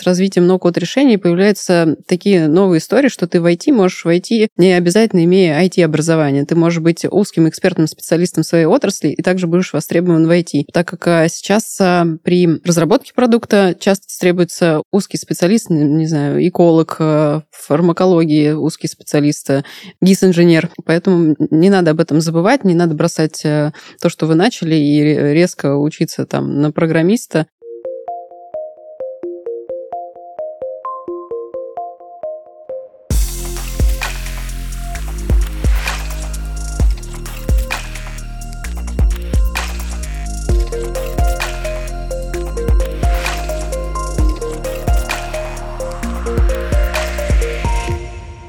с 0.00 0.02
развитием 0.04 0.46
ноу-код 0.46 0.78
решений 0.78 1.18
появляются 1.18 1.96
такие 2.06 2.48
новые 2.48 2.78
истории, 2.78 3.08
что 3.08 3.26
ты 3.26 3.40
в 3.40 3.46
IT 3.46 3.70
можешь 3.72 4.04
войти 4.06 4.48
не 4.56 4.72
обязательно 4.72 5.24
имея 5.24 5.62
IT-образование. 5.62 6.46
Ты 6.46 6.54
можешь 6.54 6.80
быть 6.80 7.04
узким 7.04 7.48
экспертным 7.48 7.86
специалистом 7.86 8.42
своей 8.42 8.64
отрасли 8.64 9.08
и 9.08 9.22
также 9.22 9.46
будешь 9.46 9.74
востребован 9.74 10.26
в 10.26 10.30
IT. 10.30 10.64
Так 10.72 10.88
как 10.88 11.06
а, 11.06 11.28
сейчас 11.28 11.78
а, 11.80 12.06
при 12.24 12.48
разработке 12.64 13.12
продукта 13.14 13.76
часто 13.78 14.06
требуется 14.18 14.82
узкий 14.90 15.18
специалист, 15.18 15.68
не 15.68 16.06
знаю, 16.06 16.46
эколог, 16.48 16.96
а, 16.98 17.42
фармакологии, 17.50 18.52
узкий 18.52 18.88
специалист, 18.88 19.50
гис-инженер. 20.00 20.70
Поэтому 20.86 21.36
не 21.50 21.68
надо 21.68 21.90
об 21.90 22.00
этом 22.00 22.22
забывать, 22.22 22.64
не 22.64 22.74
надо 22.74 22.94
бросать 22.94 23.42
то, 23.42 23.72
что 24.06 24.26
вы 24.26 24.34
начали, 24.34 24.76
и 24.76 25.02
резко 25.02 25.76
учиться 25.76 26.24
там 26.24 26.60
на 26.60 26.72
программиста. 26.72 27.46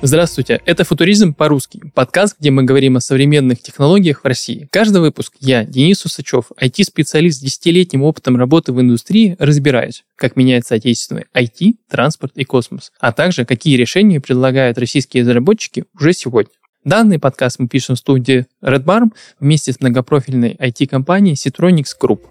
Здравствуйте, 0.03 0.59
это 0.65 0.83
«Футуризм 0.83 1.35
по-русски», 1.35 1.79
подкаст, 1.93 2.35
где 2.39 2.49
мы 2.49 2.63
говорим 2.63 2.97
о 2.97 3.01
современных 3.01 3.61
технологиях 3.61 4.23
в 4.23 4.25
России. 4.25 4.67
Каждый 4.71 4.99
выпуск 4.99 5.33
я, 5.39 5.63
Денис 5.63 6.03
Усачев, 6.03 6.45
IT-специалист 6.59 7.37
с 7.37 7.41
десятилетним 7.41 8.01
опытом 8.01 8.35
работы 8.35 8.73
в 8.73 8.81
индустрии, 8.81 9.35
разбираюсь, 9.37 10.03
как 10.15 10.35
меняется 10.35 10.73
отечественный 10.73 11.25
IT, 11.35 11.73
транспорт 11.87 12.31
и 12.35 12.45
космос, 12.45 12.91
а 12.99 13.11
также 13.11 13.45
какие 13.45 13.77
решения 13.77 14.19
предлагают 14.19 14.79
российские 14.79 15.21
разработчики 15.21 15.85
уже 15.95 16.13
сегодня. 16.13 16.51
Данный 16.83 17.19
подкаст 17.19 17.59
мы 17.59 17.67
пишем 17.67 17.93
в 17.93 17.99
студии 17.99 18.47
Red 18.63 18.83
Barn 18.83 19.11
вместе 19.39 19.71
с 19.71 19.79
многопрофильной 19.81 20.55
IT-компанией 20.59 21.35
Citronics 21.35 21.91
Group. 22.01 22.21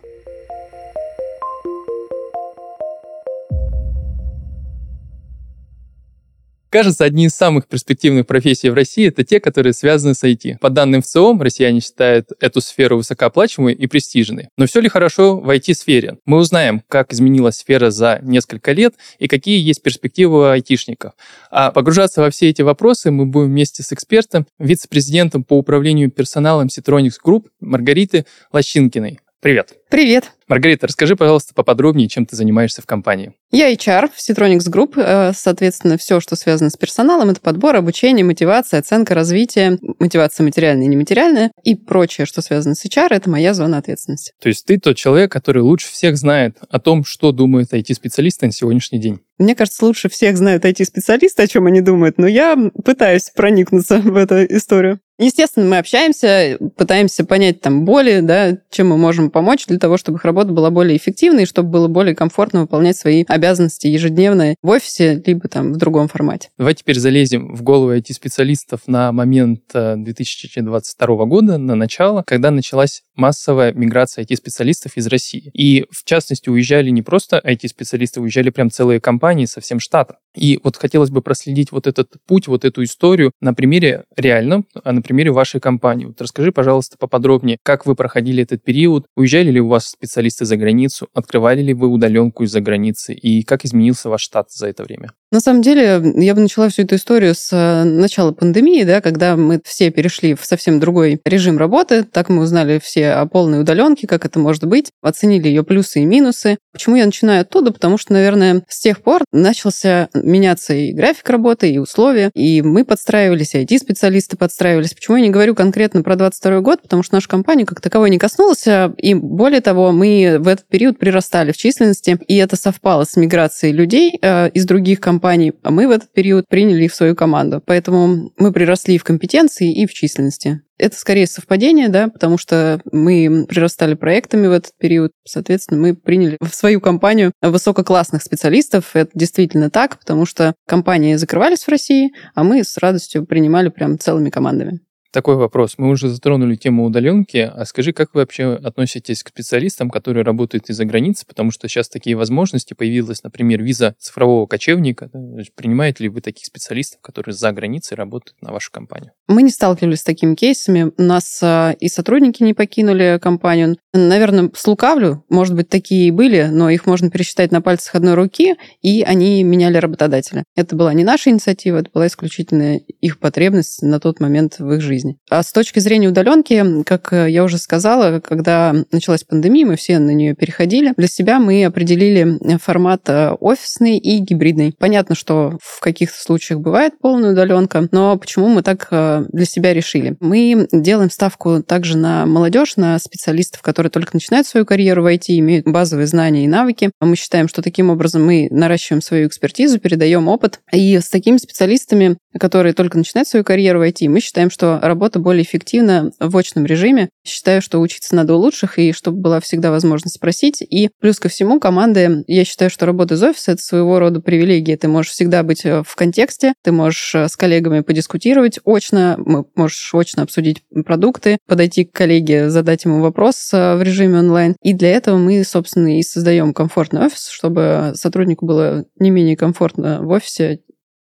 Кажется, 6.70 7.04
одни 7.04 7.24
из 7.24 7.32
самых 7.32 7.66
перспективных 7.66 8.28
профессий 8.28 8.70
в 8.70 8.74
России– 8.74 9.06
это 9.08 9.24
те, 9.24 9.40
которые 9.40 9.72
связаны 9.72 10.14
с 10.14 10.22
IT. 10.22 10.58
По 10.60 10.70
данным 10.70 11.02
ВЦИОМ, 11.02 11.42
россияне 11.42 11.80
считают 11.80 12.28
эту 12.38 12.60
сферу 12.60 12.98
высокооплачиваемой 12.98 13.74
и 13.74 13.88
престижной. 13.88 14.50
Но 14.56 14.66
все 14.66 14.78
ли 14.78 14.88
хорошо 14.88 15.40
в 15.40 15.50
IT-сфере? 15.50 16.18
Мы 16.26 16.38
узнаем, 16.38 16.82
как 16.86 17.12
изменилась 17.12 17.56
сфера 17.56 17.90
за 17.90 18.20
несколько 18.22 18.70
лет 18.70 18.94
и 19.18 19.26
какие 19.26 19.60
есть 19.60 19.82
перспективы 19.82 20.38
у 20.38 20.42
айтишников. 20.44 21.14
А 21.50 21.72
погружаться 21.72 22.20
во 22.20 22.30
все 22.30 22.48
эти 22.48 22.62
вопросы 22.62 23.10
мы 23.10 23.26
будем 23.26 23.48
вместе 23.48 23.82
с 23.82 23.92
экспертом, 23.92 24.46
вице-президентом 24.60 25.42
по 25.42 25.58
управлению 25.58 26.12
персоналом 26.12 26.68
Citronics 26.68 27.16
Group 27.24 27.46
Маргариты 27.60 28.26
Лощинкиной. 28.52 29.18
Привет. 29.40 29.72
Привет. 29.88 30.32
Маргарита, 30.48 30.86
расскажи, 30.86 31.16
пожалуйста, 31.16 31.54
поподробнее, 31.54 32.08
чем 32.08 32.26
ты 32.26 32.36
занимаешься 32.36 32.82
в 32.82 32.86
компании. 32.86 33.32
Я 33.50 33.72
HR 33.72 34.10
в 34.14 34.18
Citronics 34.18 34.70
Group. 34.70 35.00
Э, 35.00 35.32
соответственно, 35.34 35.96
все, 35.96 36.20
что 36.20 36.36
связано 36.36 36.68
с 36.68 36.76
персоналом, 36.76 37.30
это 37.30 37.40
подбор, 37.40 37.76
обучение, 37.76 38.22
мотивация, 38.22 38.80
оценка, 38.80 39.14
развитие, 39.14 39.78
мотивация 39.98 40.44
материальная 40.44 40.84
и 40.84 40.88
нематериальная 40.88 41.52
и 41.64 41.74
прочее, 41.74 42.26
что 42.26 42.42
связано 42.42 42.74
с 42.74 42.84
HR, 42.84 43.08
это 43.10 43.30
моя 43.30 43.54
зона 43.54 43.78
ответственности. 43.78 44.32
То 44.42 44.50
есть 44.50 44.66
ты 44.66 44.78
тот 44.78 44.96
человек, 44.96 45.32
который 45.32 45.62
лучше 45.62 45.90
всех 45.90 46.18
знает 46.18 46.58
о 46.68 46.78
том, 46.78 47.04
что 47.04 47.32
думают 47.32 47.72
IT-специалисты 47.72 48.44
на 48.44 48.52
сегодняшний 48.52 48.98
день. 48.98 49.20
Мне 49.38 49.54
кажется, 49.54 49.86
лучше 49.86 50.10
всех 50.10 50.36
знают 50.36 50.66
IT-специалисты, 50.66 51.42
о 51.42 51.46
чем 51.46 51.66
они 51.66 51.80
думают, 51.80 52.18
но 52.18 52.26
я 52.26 52.58
пытаюсь 52.84 53.30
проникнуться 53.34 54.00
в 54.00 54.14
эту 54.16 54.44
историю. 54.44 55.00
Естественно, 55.20 55.66
мы 55.66 55.78
общаемся, 55.78 56.56
пытаемся 56.76 57.24
понять 57.24 57.60
там 57.60 57.84
боли, 57.84 58.20
да, 58.20 58.58
чем 58.70 58.88
мы 58.88 58.96
можем 58.96 59.30
помочь 59.30 59.66
для 59.66 59.78
того, 59.78 59.98
чтобы 59.98 60.16
их 60.16 60.24
работа 60.24 60.52
была 60.52 60.70
более 60.70 60.96
эффективной 60.96 61.42
и 61.42 61.46
чтобы 61.46 61.68
было 61.68 61.88
более 61.88 62.14
комфортно 62.14 62.62
выполнять 62.62 62.96
свои 62.96 63.24
обязанности 63.28 63.86
ежедневные 63.86 64.56
в 64.62 64.70
офисе, 64.70 65.22
либо 65.26 65.46
там 65.48 65.74
в 65.74 65.76
другом 65.76 66.08
формате. 66.08 66.48
Давай 66.56 66.74
теперь 66.74 66.98
залезем 66.98 67.54
в 67.54 67.62
голову 67.62 67.92
IT-специалистов 67.92 68.80
на 68.86 69.12
момент 69.12 69.60
2022 69.72 71.06
э, 71.06 71.26
года, 71.26 71.58
на 71.58 71.74
начало, 71.74 72.22
когда 72.26 72.50
началась 72.50 73.02
массовая 73.20 73.72
миграция 73.72 74.24
IT-специалистов 74.24 74.96
из 74.96 75.06
России. 75.06 75.50
И, 75.52 75.84
в 75.90 76.04
частности, 76.04 76.48
уезжали 76.48 76.90
не 76.90 77.02
просто 77.02 77.40
IT-специалисты, 77.44 78.20
уезжали 78.20 78.50
прям 78.50 78.70
целые 78.70 79.00
компании 79.00 79.44
со 79.44 79.60
всем 79.60 79.78
штата. 79.78 80.16
И 80.34 80.58
вот 80.62 80.76
хотелось 80.76 81.10
бы 81.10 81.22
проследить 81.22 81.72
вот 81.72 81.86
этот 81.86 82.14
путь, 82.26 82.46
вот 82.48 82.64
эту 82.64 82.82
историю 82.82 83.32
на 83.40 83.52
примере 83.52 84.04
реально, 84.16 84.64
а 84.82 84.92
на 84.92 85.02
примере 85.02 85.32
вашей 85.32 85.60
компании. 85.60 86.06
Вот 86.06 86.20
расскажи, 86.20 86.50
пожалуйста, 86.50 86.96
поподробнее, 86.98 87.58
как 87.62 87.84
вы 87.84 87.94
проходили 87.94 88.42
этот 88.42 88.62
период, 88.62 89.06
уезжали 89.16 89.50
ли 89.50 89.60
у 89.60 89.68
вас 89.68 89.86
специалисты 89.86 90.44
за 90.44 90.56
границу, 90.56 91.08
открывали 91.14 91.62
ли 91.62 91.74
вы 91.74 91.88
удаленку 91.88 92.44
из-за 92.44 92.60
границы 92.60 93.12
и 93.12 93.42
как 93.42 93.64
изменился 93.64 94.08
ваш 94.08 94.22
штат 94.22 94.50
за 94.50 94.68
это 94.68 94.84
время? 94.84 95.12
На 95.32 95.38
самом 95.38 95.62
деле, 95.62 96.02
я 96.16 96.34
бы 96.34 96.40
начала 96.40 96.68
всю 96.68 96.82
эту 96.82 96.96
историю 96.96 97.36
с 97.36 97.52
э, 97.52 97.84
начала 97.84 98.32
пандемии, 98.32 98.82
да, 98.82 99.00
когда 99.00 99.36
мы 99.36 99.60
все 99.64 99.90
перешли 99.90 100.34
в 100.34 100.44
совсем 100.44 100.80
другой 100.80 101.20
режим 101.24 101.56
работы. 101.56 102.02
Так 102.02 102.28
мы 102.28 102.42
узнали 102.42 102.80
все 102.82 103.09
о 103.10 103.26
полной 103.26 103.60
удаленке, 103.60 104.06
как 104.06 104.24
это 104.24 104.38
может 104.38 104.64
быть, 104.64 104.90
оценили 105.02 105.48
ее 105.48 105.64
плюсы 105.64 106.00
и 106.00 106.04
минусы. 106.04 106.58
Почему 106.72 106.96
я 106.96 107.06
начинаю 107.06 107.42
оттуда? 107.42 107.72
Потому 107.72 107.98
что, 107.98 108.12
наверное, 108.12 108.62
с 108.68 108.80
тех 108.80 109.02
пор 109.02 109.24
начался 109.32 110.08
меняться 110.14 110.74
и 110.74 110.92
график 110.92 111.28
работы, 111.28 111.70
и 111.70 111.78
условия, 111.78 112.30
и 112.34 112.62
мы 112.62 112.84
подстраивались, 112.84 113.54
и 113.54 113.64
IT-специалисты 113.64 114.36
подстраивались. 114.36 114.94
Почему 114.94 115.16
я 115.16 115.22
не 115.22 115.30
говорю 115.30 115.54
конкретно 115.54 116.02
про 116.02 116.16
22 116.16 116.60
год? 116.60 116.82
Потому 116.82 117.02
что 117.02 117.14
наша 117.14 117.28
компания 117.28 117.66
как 117.66 117.80
таковой 117.80 118.10
не 118.10 118.18
коснулась, 118.18 118.66
и 118.96 119.14
более 119.14 119.60
того, 119.60 119.92
мы 119.92 120.36
в 120.38 120.48
этот 120.48 120.66
период 120.68 120.98
прирастали 120.98 121.52
в 121.52 121.56
численности, 121.56 122.18
и 122.26 122.36
это 122.36 122.56
совпало 122.56 123.04
с 123.04 123.16
миграцией 123.16 123.72
людей 123.72 124.18
э, 124.20 124.50
из 124.50 124.64
других 124.64 125.00
компаний, 125.00 125.52
а 125.62 125.70
мы 125.70 125.88
в 125.88 125.90
этот 125.90 126.12
период 126.12 126.46
приняли 126.48 126.84
их 126.84 126.92
в 126.92 126.94
свою 126.94 127.14
команду. 127.14 127.62
Поэтому 127.64 128.32
мы 128.36 128.52
приросли 128.52 128.98
в 128.98 129.04
компетенции 129.04 129.72
и 129.72 129.86
в 129.86 129.92
численности. 129.92 130.62
Это 130.80 130.96
скорее 130.96 131.26
совпадение, 131.26 131.90
да, 131.90 132.08
потому 132.08 132.38
что 132.38 132.80
мы 132.90 133.44
прирастали 133.46 133.92
проектами 133.92 134.46
в 134.46 134.52
этот 134.52 134.72
период. 134.78 135.12
Соответственно, 135.28 135.78
мы 135.78 135.94
приняли 135.94 136.38
в 136.40 136.54
свою 136.54 136.80
компанию 136.80 137.32
высококлассных 137.42 138.22
специалистов. 138.22 138.96
Это 138.96 139.10
действительно 139.12 139.68
так, 139.68 139.98
потому 139.98 140.24
что 140.24 140.54
компании 140.66 141.16
закрывались 141.16 141.64
в 141.64 141.68
России, 141.68 142.14
а 142.34 142.44
мы 142.44 142.64
с 142.64 142.78
радостью 142.78 143.26
принимали 143.26 143.68
прям 143.68 143.98
целыми 143.98 144.30
командами. 144.30 144.80
Такой 145.12 145.34
вопрос. 145.34 145.74
Мы 145.76 145.88
уже 145.88 146.08
затронули 146.08 146.54
тему 146.54 146.84
удаленки. 146.84 147.38
А 147.38 147.64
скажи, 147.64 147.92
как 147.92 148.14
вы 148.14 148.20
вообще 148.20 148.54
относитесь 148.54 149.24
к 149.24 149.30
специалистам, 149.30 149.90
которые 149.90 150.22
работают 150.22 150.70
из-за 150.70 150.84
границы? 150.84 151.26
Потому 151.26 151.50
что 151.50 151.66
сейчас 151.66 151.88
такие 151.88 152.14
возможности. 152.14 152.74
Появилась, 152.74 153.24
например, 153.24 153.60
виза 153.60 153.96
цифрового 153.98 154.46
кочевника. 154.46 155.10
Принимаете 155.56 156.04
ли 156.04 156.08
вы 156.08 156.20
таких 156.20 156.46
специалистов, 156.46 157.00
которые 157.00 157.34
за 157.34 157.50
границей 157.50 157.96
работают 157.96 158.36
на 158.40 158.52
вашу 158.52 158.70
компанию? 158.70 159.10
Мы 159.26 159.42
не 159.42 159.50
сталкивались 159.50 160.00
с 160.00 160.04
такими 160.04 160.36
кейсами. 160.36 160.92
Нас 160.96 161.40
а, 161.42 161.74
и 161.80 161.88
сотрудники 161.88 162.44
не 162.44 162.54
покинули 162.54 163.18
компанию. 163.20 163.78
Наверное, 163.92 164.50
слукавлю. 164.54 165.24
Может 165.28 165.56
быть, 165.56 165.68
такие 165.68 166.06
и 166.06 166.12
были, 166.12 166.44
но 166.44 166.70
их 166.70 166.86
можно 166.86 167.10
пересчитать 167.10 167.50
на 167.50 167.60
пальцах 167.60 167.96
одной 167.96 168.14
руки, 168.14 168.54
и 168.80 169.02
они 169.02 169.42
меняли 169.42 169.78
работодателя. 169.78 170.44
Это 170.54 170.76
была 170.76 170.94
не 170.94 171.02
наша 171.02 171.30
инициатива, 171.30 171.78
это 171.78 171.90
была 171.92 172.06
исключительно 172.06 172.76
их 172.76 173.18
потребность 173.18 173.82
на 173.82 173.98
тот 173.98 174.20
момент 174.20 174.60
в 174.60 174.72
их 174.72 174.80
жизни 174.80 174.99
жизни. 175.00 175.16
А 175.30 175.42
с 175.42 175.52
точки 175.52 175.78
зрения 175.78 176.08
удаленки, 176.08 176.82
как 176.84 177.12
э, 177.12 177.30
я 177.30 177.44
уже 177.44 177.58
сказала, 177.58 178.20
когда 178.20 178.74
началась 178.92 179.24
пандемия, 179.24 179.66
мы 179.66 179.76
все 179.76 179.98
на 179.98 180.10
нее 180.10 180.34
переходили. 180.34 180.92
Для 180.96 181.08
себя 181.08 181.38
мы 181.38 181.64
определили 181.64 182.38
формат 182.58 183.08
э, 183.08 183.32
офисный 183.40 183.98
и 183.98 184.18
гибридный. 184.18 184.74
Понятно, 184.78 185.14
что 185.14 185.58
в 185.62 185.80
каких-то 185.80 186.20
случаях 186.20 186.60
бывает 186.60 186.94
полная 187.00 187.32
удаленка, 187.32 187.88
но 187.90 188.16
почему 188.16 188.48
мы 188.48 188.62
так 188.62 188.88
э, 188.90 189.24
для 189.32 189.44
себя 189.44 189.72
решили? 189.72 190.16
Мы 190.20 190.68
делаем 190.72 191.10
ставку 191.10 191.62
также 191.62 191.96
на 191.96 192.26
молодежь, 192.26 192.76
на 192.76 192.98
специалистов, 192.98 193.62
которые 193.62 193.90
только 193.90 194.10
начинают 194.14 194.46
свою 194.46 194.66
карьеру 194.66 195.02
в 195.02 195.06
IT, 195.06 195.24
имеют 195.28 195.66
базовые 195.66 196.06
знания 196.06 196.44
и 196.44 196.48
навыки. 196.48 196.90
Мы 197.00 197.16
считаем, 197.16 197.48
что 197.48 197.62
таким 197.62 197.90
образом 197.90 198.24
мы 198.24 198.48
наращиваем 198.50 199.02
свою 199.02 199.26
экспертизу, 199.26 199.78
передаем 199.78 200.28
опыт. 200.28 200.60
И 200.72 200.98
с 200.98 201.08
такими 201.08 201.38
специалистами, 201.38 202.16
которые 202.38 202.72
только 202.74 202.98
начинают 202.98 203.28
свою 203.28 203.44
карьеру 203.44 203.80
в 203.80 203.82
IT, 203.82 204.08
мы 204.08 204.20
считаем, 204.20 204.50
что 204.50 204.78
работа 204.90 205.20
более 205.20 205.44
эффективна 205.44 206.10
в 206.18 206.36
очном 206.36 206.66
режиме. 206.66 207.10
Считаю, 207.24 207.62
что 207.62 207.78
учиться 207.78 208.14
надо 208.16 208.34
у 208.34 208.38
лучших, 208.38 208.78
и 208.78 208.92
чтобы 208.92 209.18
была 209.20 209.40
всегда 209.40 209.70
возможность 209.70 210.16
спросить. 210.16 210.62
И 210.62 210.90
плюс 211.00 211.18
ко 211.18 211.28
всему, 211.28 211.60
команды, 211.60 212.24
я 212.26 212.44
считаю, 212.44 212.70
что 212.70 212.86
работа 212.86 213.14
из 213.14 213.22
офиса— 213.22 213.52
это 213.52 213.62
своего 213.62 213.98
рода 213.98 214.20
привилегия. 214.20 214.76
Ты 214.76 214.88
можешь 214.88 215.12
всегда 215.12 215.42
быть 215.42 215.64
э, 215.64 215.82
в 215.86 215.94
контексте, 215.94 216.54
ты 216.62 216.72
можешь 216.72 217.14
э, 217.14 217.28
с 217.28 217.36
коллегами 217.36 217.80
подискутировать 217.80 218.58
очно, 218.64 219.16
можешь 219.54 219.90
очно 219.94 220.24
обсудить 220.24 220.62
продукты, 220.84 221.38
подойти 221.46 221.84
к 221.84 221.92
коллеге, 221.92 222.50
задать 222.50 222.84
ему 222.84 223.00
вопрос 223.00 223.50
э, 223.52 223.76
в 223.76 223.82
режиме 223.82 224.18
онлайн. 224.18 224.56
И 224.62 224.74
для 224.74 224.90
этого 224.90 225.16
мы, 225.16 225.44
собственно, 225.44 225.98
и 225.98 226.02
создаем 226.02 226.52
комфортный 226.52 227.06
офис, 227.06 227.28
чтобы 227.28 227.92
сотруднику 227.94 228.44
было 228.46 228.84
не 228.98 229.10
менее 229.10 229.36
комфортно 229.36 230.02
в 230.02 230.08
офисе, 230.08 230.60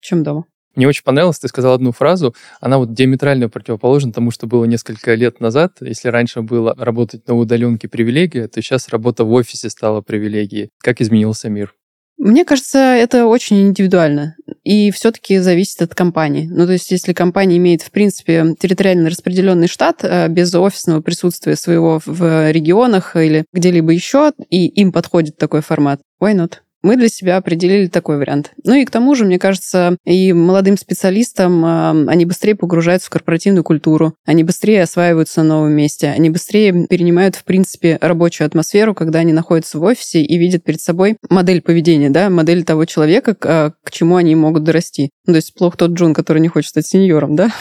чем 0.00 0.22
дома. 0.22 0.44
Мне 0.80 0.88
очень 0.88 1.02
понравилось, 1.04 1.38
ты 1.38 1.46
сказал 1.46 1.74
одну 1.74 1.92
фразу, 1.92 2.34
она 2.58 2.78
вот 2.78 2.94
диаметрально 2.94 3.50
противоположна 3.50 4.14
тому, 4.14 4.30
что 4.30 4.46
было 4.46 4.64
несколько 4.64 5.12
лет 5.12 5.38
назад. 5.38 5.74
Если 5.82 6.08
раньше 6.08 6.40
было 6.40 6.74
работать 6.74 7.28
на 7.28 7.34
удаленке 7.34 7.86
привилегия, 7.86 8.48
то 8.48 8.62
сейчас 8.62 8.88
работа 8.88 9.24
в 9.24 9.32
офисе 9.32 9.68
стала 9.68 10.00
привилегией. 10.00 10.70
Как 10.78 11.02
изменился 11.02 11.50
мир? 11.50 11.74
Мне 12.16 12.46
кажется, 12.46 12.78
это 12.78 13.26
очень 13.26 13.60
индивидуально 13.68 14.36
и 14.64 14.90
все-таки 14.90 15.36
зависит 15.40 15.82
от 15.82 15.94
компании. 15.94 16.48
Ну, 16.50 16.64
то 16.64 16.72
есть, 16.72 16.90
если 16.90 17.12
компания 17.12 17.58
имеет, 17.58 17.82
в 17.82 17.90
принципе, 17.90 18.54
территориально 18.58 19.10
распределенный 19.10 19.68
штат 19.68 20.02
э, 20.02 20.28
без 20.28 20.54
офисного 20.54 21.02
присутствия 21.02 21.56
своего 21.56 22.00
в 22.06 22.50
регионах 22.52 23.16
или 23.16 23.44
где-либо 23.52 23.92
еще, 23.92 24.32
и 24.48 24.66
им 24.66 24.92
подходит 24.92 25.36
такой 25.36 25.60
формат, 25.60 26.00
why 26.22 26.34
not? 26.34 26.54
Мы 26.82 26.96
для 26.96 27.08
себя 27.08 27.36
определили 27.36 27.86
такой 27.88 28.16
вариант. 28.16 28.52
Ну 28.64 28.74
и 28.74 28.84
к 28.84 28.90
тому 28.90 29.14
же, 29.14 29.24
мне 29.24 29.38
кажется, 29.38 29.96
и 30.04 30.32
молодым 30.32 30.76
специалистам 30.78 31.64
э, 31.64 32.10
они 32.10 32.24
быстрее 32.24 32.54
погружаются 32.54 33.08
в 33.08 33.10
корпоративную 33.10 33.64
культуру, 33.64 34.14
они 34.24 34.44
быстрее 34.44 34.82
осваиваются 34.82 35.42
на 35.42 35.48
новом 35.48 35.72
месте, 35.72 36.08
они 36.08 36.30
быстрее 36.30 36.86
перенимают, 36.88 37.36
в 37.36 37.44
принципе, 37.44 37.98
рабочую 38.00 38.46
атмосферу, 38.46 38.94
когда 38.94 39.18
они 39.18 39.32
находятся 39.32 39.78
в 39.78 39.82
офисе 39.82 40.22
и 40.22 40.38
видят 40.38 40.64
перед 40.64 40.80
собой 40.80 41.16
модель 41.28 41.60
поведения, 41.60 42.10
да, 42.10 42.30
модель 42.30 42.64
того 42.64 42.84
человека, 42.86 43.34
к, 43.34 43.46
э, 43.46 43.72
к 43.84 43.90
чему 43.90 44.16
они 44.16 44.34
могут 44.34 44.64
дорасти. 44.64 45.10
Ну, 45.26 45.34
то 45.34 45.36
есть 45.36 45.54
плохо 45.54 45.76
тот 45.76 45.92
Джун, 45.92 46.14
который 46.14 46.40
не 46.40 46.48
хочет 46.48 46.70
стать 46.70 46.86
сеньором, 46.86 47.36
да? 47.36 47.52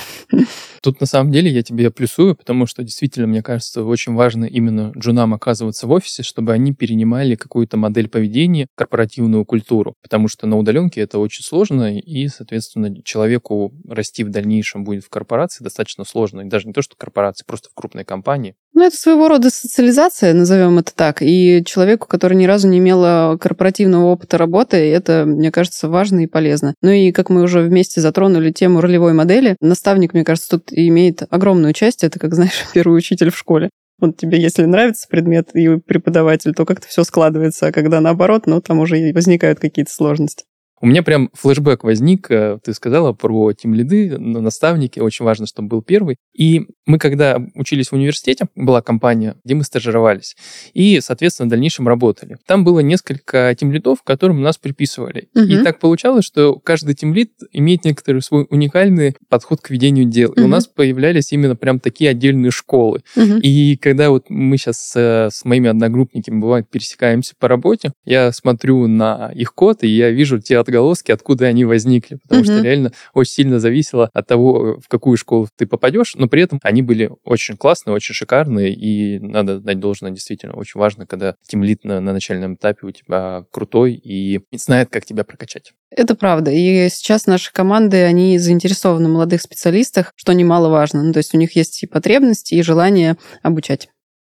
Тут 0.81 1.01
на 1.01 1.07
самом 1.07 1.31
деле 1.31 1.51
я 1.51 1.61
тебе 1.61 1.91
плюсую, 1.91 2.35
потому 2.35 2.65
что 2.65 2.83
действительно, 2.83 3.27
мне 3.27 3.43
кажется, 3.43 3.83
очень 3.83 4.13
важно 4.13 4.45
именно 4.45 4.93
джунам 4.97 5.33
оказываться 5.33 5.87
в 5.87 5.91
офисе, 5.91 6.23
чтобы 6.23 6.53
они 6.53 6.73
перенимали 6.73 7.35
какую-то 7.35 7.75
модель 7.75 8.07
поведения, 8.07 8.67
корпоративную 9.09 9.45
культуру. 9.45 9.95
Потому 10.01 10.27
что 10.27 10.47
на 10.47 10.57
удаленке 10.57 11.01
это 11.01 11.19
очень 11.19 11.43
сложно, 11.43 11.97
и, 11.97 12.27
соответственно, 12.27 13.01
человеку 13.03 13.73
расти 13.87 14.23
в 14.23 14.29
дальнейшем 14.29 14.83
будет 14.83 15.03
в 15.03 15.09
корпорации 15.09 15.63
достаточно 15.63 16.03
сложно. 16.05 16.41
И 16.41 16.49
даже 16.49 16.67
не 16.67 16.73
то, 16.73 16.81
что 16.81 16.95
корпорации, 16.97 17.43
просто 17.45 17.69
в 17.69 17.73
крупной 17.73 18.05
компании. 18.05 18.55
Ну, 18.73 18.85
это 18.85 18.95
своего 18.95 19.27
рода 19.27 19.49
социализация, 19.49 20.33
назовем 20.33 20.77
это 20.79 20.93
так. 20.95 21.21
И 21.21 21.63
человеку, 21.65 22.07
который 22.07 22.37
ни 22.37 22.45
разу 22.45 22.67
не 22.67 22.77
имел 22.77 23.37
корпоративного 23.37 24.05
опыта 24.05 24.37
работы, 24.37 24.77
это, 24.77 25.25
мне 25.25 25.51
кажется, 25.51 25.89
важно 25.89 26.21
и 26.21 26.27
полезно. 26.27 26.75
Ну 26.81 26.91
и, 26.91 27.11
как 27.11 27.29
мы 27.29 27.41
уже 27.41 27.61
вместе 27.61 28.01
затронули 28.01 28.51
тему 28.51 28.81
ролевой 28.81 29.13
модели, 29.13 29.57
наставник, 29.59 30.13
мне 30.13 30.23
кажется, 30.23 30.51
тут 30.51 30.71
имеет 30.71 31.23
огромную 31.29 31.73
часть. 31.73 32.03
Это, 32.03 32.19
как 32.19 32.33
знаешь, 32.35 32.65
первый 32.73 32.97
учитель 32.97 33.31
в 33.31 33.37
школе. 33.37 33.69
Вот 33.99 34.17
тебе, 34.17 34.41
если 34.41 34.65
нравится 34.65 35.07
предмет 35.09 35.55
и 35.55 35.77
преподаватель, 35.77 36.53
то 36.53 36.65
как-то 36.65 36.87
все 36.87 37.03
складывается, 37.03 37.67
а 37.67 37.71
когда 37.71 37.99
наоборот, 37.99 38.47
ну, 38.47 38.61
там 38.61 38.79
уже 38.79 39.11
возникают 39.13 39.59
какие-то 39.59 39.91
сложности. 39.91 40.45
У 40.81 40.87
меня 40.87 41.03
прям 41.03 41.29
флешбэк 41.33 41.83
возник, 41.83 42.29
э, 42.31 42.59
ты 42.63 42.73
сказала 42.73 43.13
про 43.13 43.53
тим 43.53 43.73
лиды, 43.73 44.17
наставники, 44.17 44.99
очень 44.99 45.25
важно, 45.25 45.45
чтобы 45.45 45.67
был 45.67 45.81
первый. 45.81 46.17
И 46.35 46.67
мы, 46.85 46.97
когда 46.97 47.37
учились 47.55 47.89
в 47.89 47.93
университете, 47.93 48.47
была 48.55 48.81
компания, 48.81 49.35
где 49.43 49.55
мы 49.55 49.63
стажировались, 49.63 50.35
и, 50.73 50.99
соответственно, 51.01 51.47
в 51.47 51.49
дальнейшем 51.49 51.87
работали. 51.87 52.37
Там 52.45 52.63
было 52.63 52.79
несколько 52.79 53.53
тим 53.57 53.71
лидов, 53.71 54.03
которым 54.03 54.41
нас 54.41 54.57
приписывали. 54.57 55.29
Угу. 55.35 55.43
И 55.43 55.63
так 55.63 55.79
получалось, 55.79 56.25
что 56.25 56.55
каждый 56.55 56.95
тим 56.95 57.13
лид 57.13 57.31
имеет 57.51 57.83
некоторый 57.85 58.21
свой 58.21 58.47
уникальный 58.49 59.15
подход 59.27 59.61
к 59.61 59.69
ведению 59.69 60.05
дел. 60.05 60.31
Угу. 60.31 60.41
И 60.41 60.43
у 60.43 60.47
нас 60.47 60.67
появлялись 60.67 61.31
именно 61.31 61.55
прям 61.55 61.79
такие 61.79 62.09
отдельные 62.09 62.51
школы. 62.51 63.01
Угу. 63.15 63.39
И 63.41 63.75
когда 63.77 64.09
вот 64.09 64.29
мы 64.29 64.57
сейчас 64.57 64.77
с, 64.79 65.29
с 65.31 65.45
моими 65.45 65.69
одногруппниками, 65.69 66.39
бывает, 66.39 66.69
пересекаемся 66.69 67.33
по 67.37 67.47
работе, 67.47 67.91
я 68.05 68.31
смотрю 68.31 68.87
на 68.87 69.31
их 69.33 69.53
код, 69.53 69.83
и 69.83 69.87
я 69.87 70.09
вижу 70.11 70.39
те 70.39 70.57
отголоски, 70.69 71.11
откуда 71.11 71.45
они 71.45 71.65
возникли, 71.65 72.15
потому 72.15 72.41
mm-hmm. 72.41 72.45
что 72.45 72.61
реально 72.61 72.91
очень 73.13 73.33
сильно 73.33 73.59
зависело 73.59 74.09
от 74.13 74.27
того, 74.27 74.79
в 74.79 74.87
какую 74.87 75.17
школу 75.17 75.47
ты 75.55 75.67
попадешь, 75.67 76.15
но 76.15 76.27
при 76.27 76.43
этом 76.43 76.59
они 76.63 76.81
были 76.81 77.11
очень 77.23 77.57
классные, 77.57 77.95
очень 77.95 78.15
шикарные, 78.15 78.73
и 78.73 79.19
надо 79.19 79.59
дать 79.59 79.79
должное, 79.79 80.11
действительно, 80.11 80.53
очень 80.53 80.79
важно, 80.79 81.05
когда 81.05 81.35
тимлит 81.47 81.83
на, 81.83 81.99
на 81.99 82.13
начальном 82.13 82.55
этапе 82.55 82.87
у 82.87 82.91
тебя 82.91 83.43
крутой 83.51 83.93
и 83.93 84.41
знает, 84.53 84.89
как 84.89 85.05
тебя 85.05 85.23
прокачать. 85.23 85.73
Это 85.91 86.15
правда. 86.15 86.51
И 86.51 86.87
сейчас 86.89 87.25
наши 87.25 87.51
команды, 87.51 88.03
они 88.03 88.37
заинтересованы 88.37 89.09
в 89.09 89.13
молодых 89.13 89.41
специалистах, 89.41 90.13
что 90.15 90.33
немаловажно. 90.33 91.03
Ну, 91.03 91.13
то 91.13 91.17
есть 91.17 91.33
у 91.33 91.37
них 91.37 91.55
есть 91.55 91.81
и 91.83 91.87
потребности, 91.87 92.53
и 92.53 92.61
желание 92.61 93.17
обучать. 93.41 93.89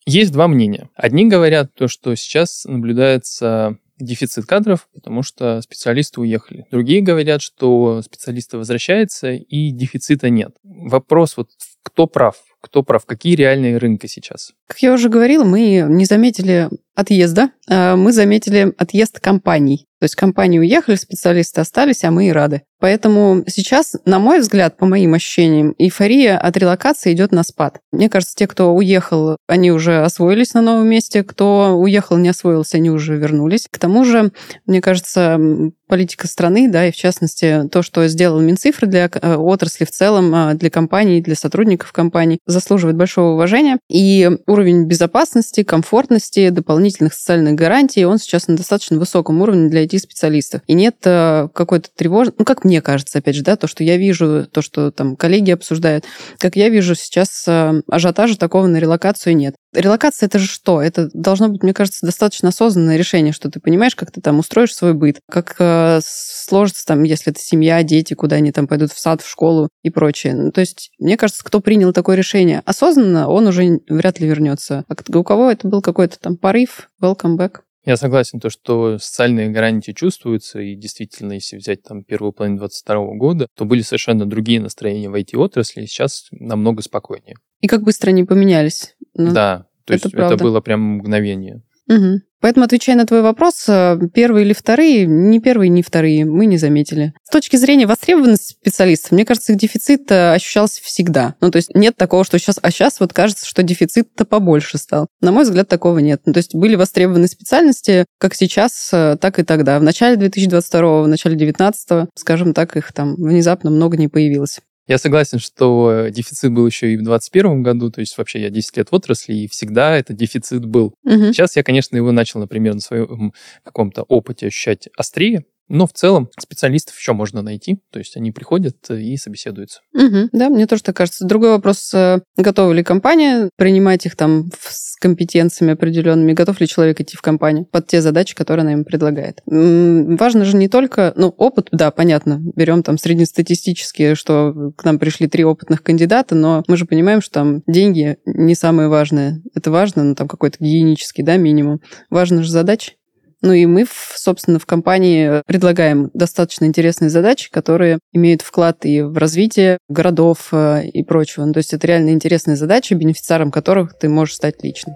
Есть 0.07 0.33
два 0.33 0.49
мнения. 0.49 0.89
Одни 0.95 1.27
говорят 1.27 1.75
то, 1.75 1.89
что 1.89 2.15
сейчас 2.15 2.65
наблюдается 2.65 3.79
дефицит 4.05 4.47
кадров, 4.47 4.89
потому 4.95 5.23
что 5.23 5.61
специалисты 5.63 6.21
уехали. 6.21 6.67
Другие 6.71 7.03
говорят, 7.03 7.43
что 7.43 8.03
специалисты 8.03 8.59
возвращаются 8.59 9.33
и 9.33 9.71
дефицита 9.71 10.31
нет. 10.31 10.53
Вопрос 10.63 11.37
вот 11.37 11.51
кто 11.83 12.07
прав? 12.07 12.37
Кто 12.61 12.83
прав? 12.83 13.07
Какие 13.07 13.37
реальные 13.37 13.79
рынки 13.79 14.07
сейчас? 14.07 14.53
Как 14.67 14.79
я 14.81 14.93
уже 14.93 15.09
говорила, 15.09 15.45
мы 15.45 15.87
не 15.89 16.05
заметили 16.05 16.69
отъезда, 17.01 17.51
а 17.69 17.97
мы 17.97 18.13
заметили 18.13 18.73
отъезд 18.79 19.21
компаний. 19.21 19.87
То 20.01 20.05
есть 20.05 20.15
компании 20.15 20.59
уехали, 20.59 20.97
специалисты 20.97 21.61
остались, 21.61 22.05
а 22.05 22.11
мы 22.11 22.29
и 22.29 22.33
рады. 22.33 22.63
Поэтому 22.79 23.45
сейчас, 23.47 23.97
на 24.07 24.19
мой 24.19 24.41
взгляд, 24.41 24.79
по 24.79 24.87
моим 24.87 25.13
ощущениям, 25.13 25.75
эйфория 25.79 26.39
от 26.39 26.57
релокации 26.57 27.13
идет 27.13 27.33
на 27.33 27.43
спад. 27.43 27.81
Мне 27.93 28.09
кажется, 28.09 28.35
те, 28.35 28.47
кто 28.47 28.75
уехал, 28.75 29.37
они 29.47 29.71
уже 29.71 30.03
освоились 30.03 30.55
на 30.55 30.63
новом 30.63 30.89
месте, 30.89 31.23
кто 31.23 31.77
уехал, 31.79 32.17
не 32.17 32.31
освоился, 32.31 32.79
они 32.79 32.91
уже 32.91 33.17
вернулись. 33.17 33.69
К 33.71 33.79
тому 33.79 34.07
же, 34.07 34.33
мне 34.65 34.81
кажется, 34.81 35.39
политика 35.87 36.27
страны, 36.27 36.71
да, 36.71 36.87
и 36.87 36.93
в 36.93 36.97
частности 36.97 37.69
то, 37.71 37.83
что 37.83 38.09
сделал 38.09 38.41
Минцифры 38.41 38.87
для 38.87 39.11
э, 39.13 39.35
отрасли 39.35 39.85
в 39.85 39.91
целом, 39.91 40.35
а, 40.35 40.55
для 40.55 40.71
компаний, 40.71 41.21
для 41.21 41.35
сотрудников 41.35 41.93
компаний, 41.93 42.39
заслуживает 42.47 42.97
большого 42.97 43.35
уважения. 43.35 43.79
И 43.91 44.31
уровень 44.47 44.87
безопасности, 44.87 45.65
комфортности, 45.65 46.49
дополнительных 46.91 47.15
социальных 47.15 47.55
гарантий, 47.55 48.05
он 48.05 48.19
сейчас 48.19 48.49
на 48.49 48.57
достаточно 48.57 48.99
высоком 48.99 49.41
уровне 49.41 49.69
для 49.69 49.85
IT-специалистов. 49.85 50.63
И 50.67 50.75
нет 50.75 50.97
э, 51.05 51.49
какой-то 51.55 51.89
тревожности, 51.95 52.39
ну, 52.39 52.45
как 52.45 52.65
мне 52.65 52.83
кажется, 52.83 53.19
опять 53.19 53.37
же, 53.37 53.43
да, 53.43 53.57
то, 53.57 53.67
что 53.67 53.85
я 53.85 53.97
вижу, 53.97 54.47
то, 54.51 54.63
что 54.63 54.91
там 54.91 55.17
коллеги 55.17 55.51
обсуждают, 55.51 56.05
как 56.39 56.57
я 56.57 56.69
вижу, 56.69 56.95
сейчас 56.95 57.45
э, 57.47 57.83
ажиотажа 57.89 58.39
такого 58.39 58.67
на 58.67 58.79
релокацию 58.79 59.37
нет. 59.37 59.55
Релокация 59.73 60.27
это 60.27 60.39
же 60.39 60.47
что? 60.47 60.83
Это 60.83 61.09
должно 61.15 61.49
быть, 61.49 61.63
мне 61.63 61.73
кажется, 61.73 62.05
достаточно 62.05 62.49
осознанное 62.49 62.97
решение, 62.97 63.33
что 63.33 63.51
ты 63.51 63.61
понимаешь, 63.61 63.95
как 63.95 64.11
ты 64.11 64.21
там 64.21 64.39
устроишь 64.39 64.75
свой 64.75 64.95
быт, 64.95 65.21
как 65.31 65.55
э, 65.59 66.01
сложится 66.03 66.85
там, 66.87 67.05
если 67.05 67.33
это 67.33 67.41
семья, 67.41 67.83
дети, 67.83 68.15
куда 68.15 68.37
они 68.37 68.51
там 68.51 68.67
пойдут 68.67 68.93
в 68.93 68.99
сад, 68.99 69.23
в 69.23 69.31
школу 69.31 69.69
и 69.83 69.91
прочее. 69.91 70.35
Ну, 70.35 70.51
то 70.51 70.61
есть, 70.61 70.91
мне 70.99 71.17
кажется, 71.17 71.45
кто 71.45 71.61
принял 71.61 71.93
такое 71.93 72.17
решение 72.17 72.63
осознанно, 72.65 73.29
он 73.29 73.47
уже 73.47 73.81
вряд 73.89 74.19
ли 74.19 74.27
вернется. 74.27 74.85
А 74.89 75.19
у 75.19 75.25
кого 75.25 75.51
это 75.51 75.69
был 75.69 75.83
какой-то 75.83 76.19
там 76.19 76.37
порыв, 76.37 76.91
welcome 77.01 77.37
back. 77.37 77.61
Я 77.87 77.97
согласен, 77.97 78.41
то, 78.41 78.51
что 78.51 78.99
социальные 78.99 79.49
гарантии 79.49 79.93
чувствуются, 79.93 80.61
и 80.61 80.75
действительно, 80.75 81.33
если 81.33 81.57
взять 81.57 81.83
там 81.83 82.05
первую 82.05 82.33
половину 82.33 82.59
2022 82.59 83.17
года, 83.17 83.47
то 83.57 83.65
были 83.65 83.81
совершенно 83.81 84.27
другие 84.27 84.61
настроения 84.61 85.09
в 85.09 85.15
IT-отрасли, 85.15 85.87
сейчас 85.87 86.29
намного 86.31 86.83
спокойнее. 86.83 87.37
И 87.63 87.67
как 87.67 87.83
быстро 87.83 88.11
они 88.11 88.25
поменялись. 88.25 88.95
Ну, 89.29 89.33
да, 89.33 89.67
то 89.85 89.95
это 89.95 90.07
есть 90.07 90.17
правда. 90.17 90.35
это 90.35 90.45
было 90.45 90.61
прям 90.61 90.81
мгновение. 90.97 91.63
Угу. 91.89 92.21
Поэтому, 92.41 92.65
отвечая 92.65 92.97
на 92.97 93.05
твой 93.05 93.21
вопрос, 93.21 93.67
э, 93.69 93.99
первые 94.15 94.47
или 94.47 94.55
вторые, 94.55 95.07
ни 95.07 95.41
первые, 95.41 95.69
ни 95.69 95.83
вторые, 95.83 96.25
мы 96.25 96.47
не 96.47 96.57
заметили. 96.57 97.13
С 97.23 97.31
точки 97.31 97.57
зрения 97.57 97.87
востребованности 97.87 98.53
специалистов, 98.53 99.13
мне 99.13 99.27
кажется, 99.27 99.53
их 99.53 99.59
дефицит 99.59 100.11
э, 100.11 100.33
ощущался 100.33 100.81
всегда. 100.83 101.35
Ну, 101.41 101.51
то 101.51 101.57
есть 101.57 101.75
нет 101.75 101.97
такого, 101.97 102.25
что 102.25 102.39
сейчас, 102.39 102.59
а 102.63 102.71
сейчас 102.71 102.99
вот 103.01 103.13
кажется, 103.13 103.45
что 103.45 103.63
дефицит-то 103.63 104.25
побольше 104.25 104.79
стал. 104.79 105.09
На 105.21 105.33
мой 105.33 105.45
взгляд, 105.45 105.69
такого 105.69 105.99
нет. 105.99 106.23
Ну, 106.25 106.33
то 106.33 106.39
есть 106.39 106.55
были 106.55 106.77
востребованы 106.77 107.27
специальности 107.27 108.07
как 108.19 108.35
сейчас, 108.35 108.89
э, 108.93 109.17
так 109.21 109.39
и 109.39 109.43
тогда. 109.43 109.79
В 109.79 109.83
начале 109.83 110.17
2022, 110.17 111.03
в 111.03 111.09
начале 111.09 111.37
2019, 111.37 112.09
скажем 112.15 112.55
так, 112.55 112.75
их 112.77 112.93
там 112.95 113.17
внезапно 113.17 113.71
много 113.71 113.99
не 113.99 114.09
появилось. 114.09 114.61
Я 114.91 114.99
согласен, 114.99 115.39
что 115.39 116.09
дефицит 116.11 116.53
был 116.53 116.67
еще 116.67 116.93
и 116.93 116.97
в 116.97 117.05
2021 117.05 117.63
году, 117.63 117.93
то 117.93 118.01
есть 118.01 118.19
вообще 118.19 118.41
я 118.41 118.51
10 118.51 118.77
лет 118.77 118.91
в 118.91 118.93
отрасли, 118.93 119.35
и 119.35 119.49
всегда 119.49 119.97
этот 119.97 120.17
дефицит 120.17 120.65
был. 120.65 120.95
Угу. 121.05 121.33
Сейчас 121.33 121.55
я, 121.55 121.63
конечно, 121.63 121.95
его 121.95 122.11
начал, 122.11 122.41
например, 122.41 122.75
на 122.75 122.81
своем 122.81 123.33
каком-то 123.63 124.03
опыте 124.03 124.49
ощущать 124.49 124.89
острее, 124.97 125.45
Но 125.71 125.87
в 125.87 125.93
целом 125.93 126.29
специалистов 126.39 126.99
еще 126.99 127.13
можно 127.13 127.43
найти, 127.43 127.79
то 127.93 128.01
есть 128.01 128.17
они 128.17 128.33
приходят 128.33 128.77
и 128.91 129.17
собеседуются. 129.17 129.81
Угу, 129.95 130.31
да, 130.33 130.51
мне 130.51 130.67
тоже 130.67 130.83
так 130.83 130.97
кажется. 130.97 131.25
Другой 131.25 131.51
вопрос, 131.51 131.95
э, 131.95 132.21
готова 132.37 132.73
ли 132.73 132.83
компания 132.83 133.51
принимать 133.57 134.05
их 134.05 134.17
там 134.17 134.51
с 134.61 134.97
компетенциями 134.97 135.73
определенными, 135.73 136.33
готов 136.33 136.61
ли 136.61 136.67
человек 136.67 137.01
идти 137.01 137.17
в 137.17 137.23
компанию 137.23 137.67
под 137.67 137.87
те 137.87 138.03
задачи, 138.03 138.35
которые 138.35 138.63
она 138.63 138.73
им 138.73 138.85
предлагает. 138.85 139.41
Важно 139.47 140.45
же 140.45 140.57
не 140.57 140.69
только, 140.69 141.13
ну, 141.17 141.29
опыт, 141.29 141.69
да, 141.71 141.93
понятно, 141.93 142.41
берем 142.57 142.83
там 142.83 142.99
среднестатистические, 142.99 144.17
что 144.17 144.73
к 144.77 144.85
нам 144.85 144.99
пришли 144.99 145.29
три 145.29 145.45
опытных 145.45 145.85
кандидата, 145.85 146.35
но 146.35 146.65
мы 146.67 146.77
же 146.77 146.85
понимаем, 146.85 147.23
что 147.23 147.35
там 147.35 147.63
деньги 147.69 148.19
не 148.27 148.57
самое 148.57 148.89
важное. 148.89 149.41
Это 149.55 149.71
важно, 149.71 150.03
ну, 150.03 150.15
там 150.17 150.27
какой-то 150.27 150.59
гигиенический, 150.59 151.23
да, 151.23 151.37
минимум. 151.37 151.81
Важно 152.11 152.43
же 152.43 152.51
задачи. 152.51 152.95
Ну 153.43 153.53
и 153.55 153.65
мы, 153.65 153.87
собственно, 154.15 154.59
в 154.59 154.67
компании 154.67 155.43
предлагаем 155.47 156.11
достаточно 156.13 156.67
интересные 156.67 157.09
задачи, 157.09 157.51
которые 157.51 157.99
имеют 158.13 158.43
вклад 158.43 158.85
и 158.85 159.01
в 159.01 159.17
развитие 159.17 159.79
городов 159.89 160.49
э, 160.53 160.87
и 160.87 161.03
прочего. 161.03 161.47
Ну, 161.47 161.55
то 161.55 161.59
есть 161.59 161.73
это 161.73 161.87
реально 161.87 162.11
интересные 162.11 162.57
задачи, 162.57 162.93
бенефициаром 162.93 163.51
которых 163.51 163.99
ты 163.99 164.11
можешь 164.11 164.35
стать 164.35 164.63
лично. 164.63 164.95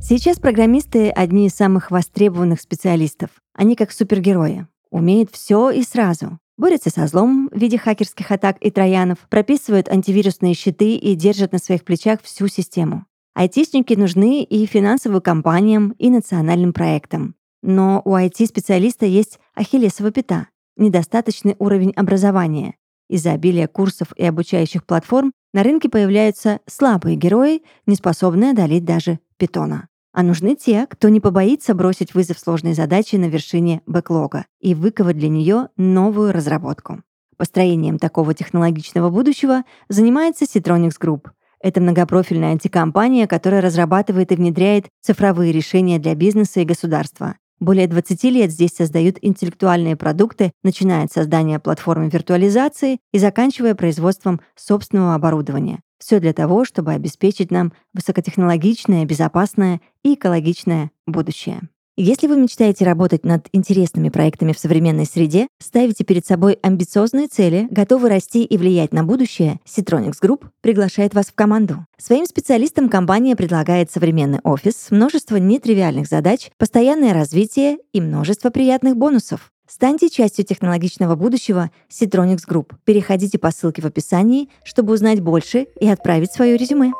Сейчас 0.00 0.38
программисты– 0.38 1.10
одни 1.16 1.46
из 1.46 1.54
самых 1.54 1.90
востребованных 1.90 2.60
специалистов. 2.60 3.30
Они 3.54 3.76
как 3.76 3.92
супергерои. 3.92 4.66
Умеют 4.90 5.30
все 5.32 5.70
и 5.70 5.82
сразу. 5.82 6.38
Борются 6.56 6.90
со 6.90 7.06
злом 7.06 7.48
в 7.52 7.58
виде 7.58 7.78
хакерских 7.78 8.30
атак 8.30 8.58
и 8.60 8.70
троянов, 8.70 9.18
прописывают 9.30 9.88
антивирусные 9.88 10.54
щиты 10.54 10.96
и 10.96 11.14
держат 11.14 11.52
на 11.52 11.58
своих 11.58 11.84
плечах 11.84 12.20
всю 12.22 12.48
систему. 12.48 13.06
Айтишники 13.34 13.94
нужны 13.94 14.44
и 14.44 14.64
финансовым 14.64 15.20
компаниям, 15.20 15.90
и 15.98 16.08
национальным 16.08 16.72
проектам. 16.72 17.34
Но 17.62 18.00
у 18.04 18.14
IT-специалиста 18.14 19.06
есть 19.06 19.40
ахиллесова 19.56 20.12
пята— 20.12 20.46
недостаточный 20.76 21.56
уровень 21.58 21.90
образования. 21.96 22.76
Из-за 23.08 23.32
обилия 23.32 23.66
курсов 23.66 24.08
и 24.16 24.24
обучающих 24.24 24.84
платформ 24.84 25.32
на 25.52 25.64
рынке 25.64 25.88
появляются 25.88 26.60
слабые 26.66 27.16
герои, 27.16 27.62
не 27.86 27.96
способные 27.96 28.52
одолеть 28.52 28.84
даже 28.84 29.18
питона. 29.36 29.88
А 30.12 30.22
нужны 30.22 30.54
те, 30.54 30.86
кто 30.88 31.08
не 31.08 31.18
побоится 31.18 31.74
бросить 31.74 32.14
вызов 32.14 32.38
сложной 32.38 32.74
задачи 32.74 33.16
на 33.16 33.24
вершине 33.24 33.82
бэклога 33.86 34.46
и 34.60 34.76
выковать 34.76 35.18
для 35.18 35.28
нее 35.28 35.70
новую 35.76 36.32
разработку. 36.32 37.02
Построением 37.36 37.98
такого 37.98 38.32
технологичного 38.32 39.10
будущего 39.10 39.64
занимается 39.88 40.44
Citronics 40.44 41.00
Group— 41.00 41.30
это 41.64 41.80
многопрофильная 41.80 42.56
IT-компания, 42.56 43.26
которая 43.26 43.62
разрабатывает 43.62 44.30
и 44.30 44.36
внедряет 44.36 44.88
цифровые 45.00 45.50
решения 45.50 45.98
для 45.98 46.14
бизнеса 46.14 46.60
и 46.60 46.66
государства. 46.66 47.36
Более 47.58 47.88
20 47.88 48.22
лет 48.24 48.50
здесь 48.50 48.72
создают 48.76 49.16
интеллектуальные 49.22 49.96
продукты, 49.96 50.52
начиная 50.62 51.04
от 51.04 51.12
создания 51.12 51.58
платформы 51.58 52.10
виртуализации 52.10 52.98
и 53.12 53.18
заканчивая 53.18 53.74
производством 53.74 54.42
собственного 54.54 55.14
оборудования. 55.14 55.80
Все 55.98 56.20
для 56.20 56.34
того, 56.34 56.66
чтобы 56.66 56.92
обеспечить 56.92 57.50
нам 57.50 57.72
высокотехнологичное, 57.94 59.06
безопасное 59.06 59.80
и 60.02 60.14
экологичное 60.14 60.90
будущее. 61.06 61.62
Если 61.96 62.26
вы 62.26 62.36
мечтаете 62.36 62.84
работать 62.84 63.24
над 63.24 63.46
интересными 63.52 64.08
проектами 64.08 64.52
в 64.52 64.58
современной 64.58 65.06
среде, 65.06 65.46
ставите 65.62 66.02
перед 66.02 66.26
собой 66.26 66.58
амбициозные 66.60 67.28
цели, 67.28 67.68
готовы 67.70 68.08
расти 68.08 68.42
и 68.42 68.58
влиять 68.58 68.92
на 68.92 69.04
будущее, 69.04 69.60
Citronics 69.64 70.16
Group 70.20 70.46
приглашает 70.60 71.14
вас 71.14 71.26
в 71.26 71.34
команду. 71.34 71.86
Своим 71.96 72.26
специалистам 72.26 72.88
компания 72.88 73.36
предлагает 73.36 73.92
современный 73.92 74.40
офис, 74.42 74.88
множество 74.90 75.36
нетривиальных 75.36 76.08
задач, 76.08 76.50
постоянное 76.58 77.14
развитие 77.14 77.78
и 77.92 78.00
множество 78.00 78.50
приятных 78.50 78.96
бонусов. 78.96 79.52
Станьте 79.68 80.10
частью 80.10 80.44
технологичного 80.44 81.14
будущего 81.14 81.70
Citronics 81.88 82.42
Group. 82.48 82.72
Переходите 82.84 83.38
по 83.38 83.52
ссылке 83.52 83.82
в 83.82 83.86
описании, 83.86 84.48
чтобы 84.64 84.94
узнать 84.94 85.20
больше 85.20 85.68
и 85.78 85.86
отправить 85.86 86.32
свое 86.32 86.56
резюме. 86.56 86.90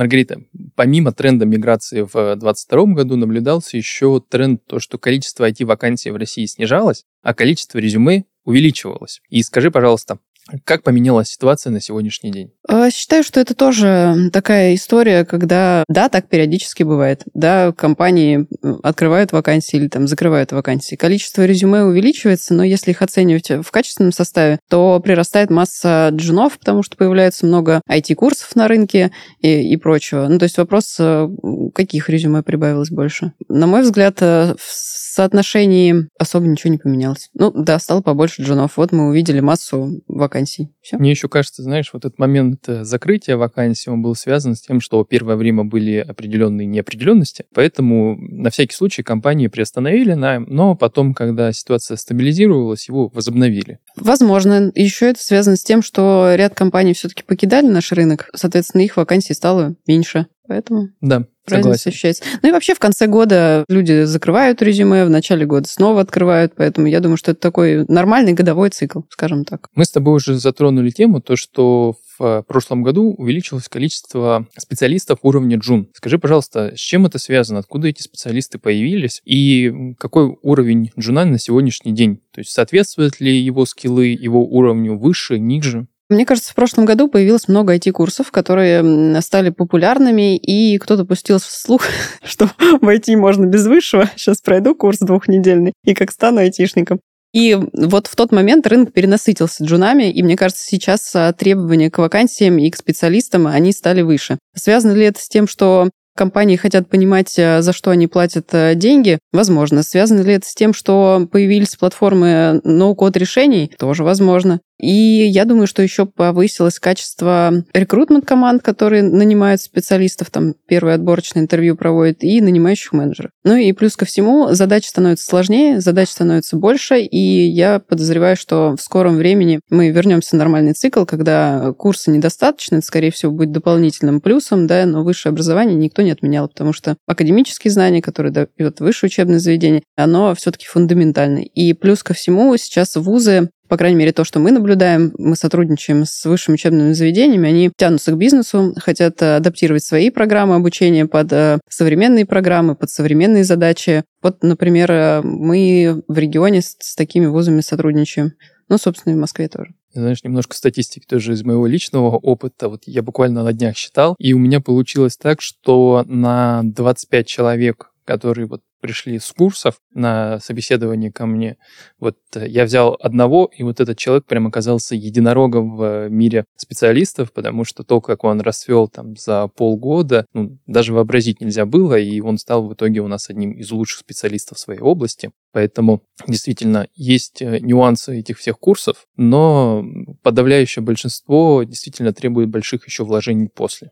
Маргарита, 0.00 0.40
помимо 0.76 1.12
тренда 1.12 1.44
миграции 1.44 2.00
в 2.00 2.12
2022 2.14 2.84
году 2.94 3.16
наблюдался 3.16 3.76
еще 3.76 4.18
тренд, 4.26 4.64
то, 4.64 4.78
что 4.80 4.96
количество 4.96 5.46
IT-вакансий 5.46 6.10
в 6.10 6.16
России 6.16 6.46
снижалось, 6.46 7.04
а 7.22 7.34
количество 7.34 7.76
резюме 7.76 8.24
увеличивалось. 8.44 9.20
И 9.28 9.42
скажи, 9.42 9.70
пожалуйста, 9.70 10.18
как 10.64 10.82
поменялась 10.82 11.28
ситуация 11.28 11.70
на 11.70 11.80
сегодняшний 11.80 12.30
день? 12.30 12.52
А, 12.68 12.90
считаю, 12.90 13.22
что 13.22 13.40
это 13.40 13.54
тоже 13.54 14.30
такая 14.32 14.74
история, 14.74 15.24
когда, 15.24 15.84
да, 15.88 16.08
так 16.08 16.28
периодически 16.28 16.82
бывает. 16.82 17.22
Да, 17.34 17.72
компании 17.72 18.46
открывают 18.82 19.32
вакансии 19.32 19.76
или 19.76 19.88
там 19.88 20.06
закрывают 20.06 20.52
вакансии. 20.52 20.96
Количество 20.96 21.44
резюме 21.44 21.82
увеличивается, 21.82 22.54
но 22.54 22.64
если 22.64 22.90
их 22.90 23.02
оценивать 23.02 23.50
в 23.50 23.70
качественном 23.70 24.12
составе, 24.12 24.58
то 24.68 25.00
прирастает 25.00 25.50
масса 25.50 26.10
джунов, 26.12 26.58
потому 26.58 26.82
что 26.82 26.96
появляется 26.96 27.46
много 27.46 27.80
IT-курсов 27.88 28.54
на 28.54 28.68
рынке 28.68 29.12
и, 29.40 29.72
и 29.72 29.76
прочего. 29.76 30.26
Ну, 30.28 30.38
то 30.38 30.44
есть 30.44 30.58
вопрос, 30.58 30.96
э, 30.98 31.28
каких 31.74 32.08
резюме 32.08 32.42
прибавилось 32.42 32.90
больше. 32.90 33.32
На 33.48 33.66
мой 33.66 33.82
взгляд, 33.82 34.18
э, 34.20 34.54
в 34.58 34.72
соотношении 34.72 36.08
особо 36.18 36.46
ничего 36.46 36.72
не 36.72 36.78
поменялось. 36.78 37.30
Ну, 37.34 37.50
да, 37.50 37.78
стало 37.78 38.00
побольше 38.00 38.42
джунов. 38.42 38.76
Вот 38.76 38.92
мы 38.92 39.08
увидели 39.08 39.40
массу 39.40 40.02
вакансий 40.08 40.39
вакансий. 40.40 40.70
Все. 40.80 40.96
Мне 40.98 41.10
еще 41.10 41.28
кажется, 41.28 41.62
знаешь, 41.62 41.90
вот 41.92 42.04
этот 42.04 42.18
момент 42.18 42.68
э, 42.68 42.84
закрытия 42.84 43.36
вакансий, 43.36 43.90
он 43.90 44.02
был 44.02 44.14
связан 44.14 44.54
с 44.54 44.60
тем, 44.60 44.80
что 44.80 45.04
первое 45.04 45.36
время 45.36 45.64
были 45.64 45.96
определенные 45.96 46.66
неопределенности, 46.66 47.44
поэтому 47.54 48.16
на 48.16 48.50
всякий 48.50 48.74
случай 48.74 49.02
компании 49.02 49.48
приостановили 49.48 50.14
найм, 50.14 50.46
но 50.48 50.74
потом, 50.74 51.14
когда 51.14 51.52
ситуация 51.52 51.96
стабилизировалась, 51.96 52.88
его 52.88 53.08
возобновили. 53.08 53.78
Возможно. 53.96 54.70
Еще 54.74 55.10
это 55.10 55.22
связано 55.22 55.56
с 55.56 55.62
тем, 55.62 55.82
что 55.82 56.34
ряд 56.34 56.54
компаний 56.54 56.94
все-таки 56.94 57.22
покидали 57.22 57.66
наш 57.66 57.92
рынок, 57.92 58.28
соответственно, 58.34 58.82
их 58.82 58.96
вакансий 58.96 59.34
стало 59.34 59.74
меньше. 59.86 60.26
Поэтому 60.50 60.88
да, 61.00 61.26
разница 61.46 61.90
ощущается. 61.90 62.24
Ну 62.42 62.48
и 62.48 62.52
вообще 62.52 62.74
в 62.74 62.80
конце 62.80 63.06
года 63.06 63.64
люди 63.68 64.02
закрывают 64.02 64.60
резюме, 64.62 65.04
в 65.04 65.10
начале 65.10 65.46
года 65.46 65.68
снова 65.68 66.00
открывают, 66.00 66.54
поэтому 66.56 66.88
я 66.88 66.98
думаю, 66.98 67.16
что 67.18 67.30
это 67.30 67.40
такой 67.40 67.84
нормальный 67.86 68.32
годовой 68.32 68.70
цикл, 68.70 69.02
скажем 69.10 69.44
так. 69.44 69.68
Мы 69.76 69.84
с 69.84 69.92
тобой 69.92 70.16
уже 70.16 70.34
затронули 70.34 70.90
тему, 70.90 71.20
то, 71.20 71.36
что 71.36 71.94
в 72.18 72.42
прошлом 72.48 72.82
году 72.82 73.14
увеличилось 73.16 73.68
количество 73.68 74.48
специалистов 74.58 75.20
уровня 75.22 75.56
джун. 75.56 75.88
Скажи, 75.94 76.18
пожалуйста, 76.18 76.72
с 76.74 76.80
чем 76.80 77.06
это 77.06 77.20
связано? 77.20 77.60
Откуда 77.60 77.86
эти 77.86 78.02
специалисты 78.02 78.58
появились? 78.58 79.22
И 79.24 79.94
какой 79.98 80.36
уровень 80.42 80.90
джуна 80.98 81.24
на 81.26 81.38
сегодняшний 81.38 81.92
день? 81.92 82.16
То 82.32 82.40
есть 82.40 82.50
соответствуют 82.50 83.20
ли 83.20 83.38
его 83.40 83.64
скиллы 83.66 84.06
его 84.06 84.44
уровню 84.44 84.98
выше, 84.98 85.38
ниже? 85.38 85.86
Мне 86.10 86.26
кажется, 86.26 86.50
в 86.50 86.56
прошлом 86.56 86.86
году 86.86 87.06
появилось 87.08 87.46
много 87.46 87.76
IT-курсов, 87.76 88.32
которые 88.32 89.22
стали 89.22 89.50
популярными, 89.50 90.36
и 90.36 90.76
кто-то 90.78 91.04
пустил 91.04 91.38
слух, 91.38 91.82
что 92.24 92.46
в 92.46 92.84
IT 92.84 93.16
можно 93.16 93.46
без 93.46 93.66
высшего. 93.66 94.10
Сейчас 94.16 94.40
пройду 94.40 94.74
курс 94.74 94.98
двухнедельный, 94.98 95.72
и 95.84 95.94
как 95.94 96.10
стану 96.10 96.40
айтишником. 96.40 96.98
И 97.32 97.56
вот 97.72 98.08
в 98.08 98.16
тот 98.16 98.32
момент 98.32 98.66
рынок 98.66 98.92
перенасытился 98.92 99.62
джунами, 99.64 100.10
и 100.10 100.20
мне 100.24 100.36
кажется, 100.36 100.64
сейчас 100.66 101.14
а, 101.14 101.32
требования 101.32 101.88
к 101.88 101.98
вакансиям 101.98 102.58
и 102.58 102.68
к 102.70 102.76
специалистам, 102.76 103.46
они 103.46 103.70
стали 103.70 104.02
выше. 104.02 104.40
Связано 104.56 104.92
ли 104.92 105.04
это 105.04 105.20
с 105.20 105.28
тем, 105.28 105.46
что 105.46 105.90
компании 106.16 106.56
хотят 106.56 106.88
понимать, 106.88 107.38
э, 107.38 107.62
за 107.62 107.72
что 107.72 107.92
они 107.92 108.08
платят 108.08 108.48
э, 108.52 108.74
деньги, 108.74 109.20
возможно. 109.32 109.82
Связано 109.84 110.20
ли 110.22 110.34
это 110.34 110.46
с 110.46 110.54
тем, 110.54 110.74
что 110.74 111.28
появились 111.30 111.76
платформы 111.76 112.60
ноу-код 112.64 113.16
решений? 113.16 113.72
Тоже 113.78 114.02
возможно. 114.02 114.60
И 114.80 115.26
я 115.26 115.44
думаю, 115.44 115.66
что 115.66 115.82
еще 115.82 116.06
повысилось 116.06 116.78
качество 116.78 117.52
рекрутмент 117.72 118.24
команд, 118.24 118.62
которые 118.62 119.02
нанимают 119.02 119.60
специалистов, 119.60 120.30
там 120.30 120.54
первое 120.66 120.94
отборочное 120.94 121.42
интервью 121.42 121.76
проводят, 121.76 122.22
и 122.22 122.40
нанимающих 122.40 122.92
менеджеров. 122.92 123.30
Ну 123.44 123.56
и 123.56 123.72
плюс 123.72 123.96
ко 123.96 124.04
всему, 124.04 124.52
задачи 124.52 124.88
становятся 124.88 125.26
сложнее, 125.26 125.80
задач 125.80 126.08
становится 126.08 126.56
больше, 126.56 127.00
и 127.00 127.18
я 127.18 127.78
подозреваю, 127.78 128.36
что 128.36 128.74
в 128.76 128.80
скором 128.80 129.16
времени 129.16 129.60
мы 129.68 129.90
вернемся 129.90 130.30
в 130.30 130.38
нормальный 130.38 130.72
цикл, 130.72 131.04
когда 131.04 131.72
курсы 131.76 132.10
недостаточно, 132.10 132.76
это, 132.76 132.86
скорее 132.86 133.10
всего, 133.10 133.32
будет 133.32 133.52
дополнительным 133.52 134.20
плюсом, 134.20 134.66
да, 134.66 134.86
но 134.86 135.04
высшее 135.04 135.30
образование 135.32 135.76
никто 135.76 136.02
не 136.02 136.10
отменял, 136.10 136.48
потому 136.48 136.72
что 136.72 136.96
академические 137.06 137.70
знания, 137.70 138.00
которые 138.00 138.32
дает 138.32 138.80
высшее 138.80 139.08
учебное 139.08 139.38
заведение, 139.38 139.82
оно 139.96 140.34
все-таки 140.34 140.66
фундаментальное. 140.66 141.42
И 141.42 141.72
плюс 141.74 142.02
ко 142.02 142.14
всему 142.14 142.56
сейчас 142.56 142.96
вузы 142.96 143.50
по 143.70 143.76
крайней 143.76 143.96
мере, 143.96 144.12
то, 144.12 144.24
что 144.24 144.40
мы 144.40 144.50
наблюдаем, 144.50 145.14
мы 145.16 145.36
сотрудничаем 145.36 146.04
с 146.04 146.24
высшими 146.24 146.54
учебными 146.54 146.92
заведениями, 146.92 147.48
они 147.48 147.70
тянутся 147.76 148.10
к 148.10 148.18
бизнесу, 148.18 148.74
хотят 148.76 149.22
э, 149.22 149.36
адаптировать 149.36 149.84
свои 149.84 150.10
программы 150.10 150.56
обучения 150.56 151.06
под 151.06 151.32
э, 151.32 151.60
современные 151.68 152.26
программы, 152.26 152.74
под 152.74 152.90
современные 152.90 153.44
задачи. 153.44 154.02
Вот, 154.22 154.42
например, 154.42 154.90
э, 154.90 155.22
мы 155.22 156.02
в 156.08 156.18
регионе 156.18 156.62
с, 156.62 156.76
с 156.80 156.96
такими 156.96 157.26
вузами 157.26 157.60
сотрудничаем. 157.60 158.32
Ну, 158.68 158.76
собственно, 158.76 159.12
и 159.12 159.16
в 159.16 159.20
Москве 159.20 159.46
тоже. 159.46 159.72
Знаешь, 159.92 160.24
немножко 160.24 160.56
статистики 160.56 161.06
тоже 161.06 161.34
из 161.34 161.44
моего 161.44 161.68
личного 161.68 162.16
опыта. 162.16 162.68
Вот 162.68 162.82
я 162.86 163.02
буквально 163.02 163.44
на 163.44 163.52
днях 163.52 163.76
считал, 163.76 164.16
и 164.18 164.32
у 164.32 164.38
меня 164.40 164.60
получилось 164.60 165.16
так, 165.16 165.40
что 165.40 166.04
на 166.08 166.62
25 166.64 167.26
человек, 167.26 167.92
которые 168.04 168.48
вот 168.48 168.62
пришли 168.80 169.18
с 169.18 169.30
курсов 169.32 169.76
на 169.94 170.40
собеседование 170.40 171.12
ко 171.12 171.26
мне. 171.26 171.56
Вот 171.98 172.16
э, 172.34 172.46
я 172.48 172.64
взял 172.64 172.96
одного, 173.00 173.50
и 173.54 173.62
вот 173.62 173.80
этот 173.80 173.98
человек 173.98 174.26
прям 174.26 174.46
оказался 174.46 174.94
единорогом 174.94 175.76
в 175.76 176.08
мире 176.08 176.44
специалистов, 176.56 177.32
потому 177.32 177.64
что 177.64 177.84
то, 177.84 178.00
как 178.00 178.24
он 178.24 178.40
расцвел 178.40 178.88
там 178.88 179.16
за 179.16 179.48
полгода, 179.48 180.26
ну, 180.32 180.58
даже 180.66 180.92
вообразить 180.92 181.40
нельзя 181.40 181.66
было, 181.66 181.98
и 181.98 182.20
он 182.20 182.38
стал 182.38 182.66
в 182.66 182.74
итоге 182.74 183.00
у 183.00 183.08
нас 183.08 183.30
одним 183.30 183.52
из 183.52 183.70
лучших 183.70 184.00
специалистов 184.00 184.58
своей 184.58 184.80
области. 184.80 185.30
Поэтому 185.52 186.02
действительно 186.26 186.86
есть 186.94 187.42
э, 187.42 187.58
нюансы 187.60 188.20
этих 188.20 188.38
всех 188.38 188.58
курсов, 188.58 189.06
но 189.16 189.84
подавляющее 190.22 190.82
большинство 190.82 191.62
действительно 191.62 192.12
требует 192.12 192.48
больших 192.48 192.86
еще 192.86 193.04
вложений 193.04 193.50
после. 193.54 193.90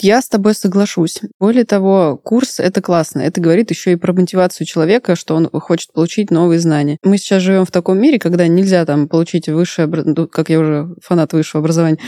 Я 0.00 0.22
с 0.22 0.28
тобой 0.30 0.54
соглашусь. 0.54 1.20
Более 1.38 1.64
того, 1.64 2.18
курс— 2.22 2.58
это 2.58 2.80
классно. 2.80 3.20
Это 3.20 3.42
говорит 3.42 3.70
еще 3.70 3.92
и 3.92 3.96
про 3.96 4.14
мотивацию 4.14 4.66
человека, 4.66 5.14
что 5.14 5.34
он 5.34 5.50
хочет 5.50 5.92
получить 5.92 6.30
новые 6.30 6.58
знания. 6.58 6.96
Мы 7.02 7.18
сейчас 7.18 7.42
живем 7.42 7.66
в 7.66 7.70
таком 7.70 7.98
мире, 7.98 8.18
когда 8.18 8.48
нельзя 8.48 8.86
там 8.86 9.08
получить 9.08 9.46
высшее, 9.48 9.86
ну, 9.86 10.26
как 10.26 10.48
я 10.48 10.58
уже 10.58 10.88
фанат 11.02 11.34
высшего 11.34 11.60
образования, 11.60 11.98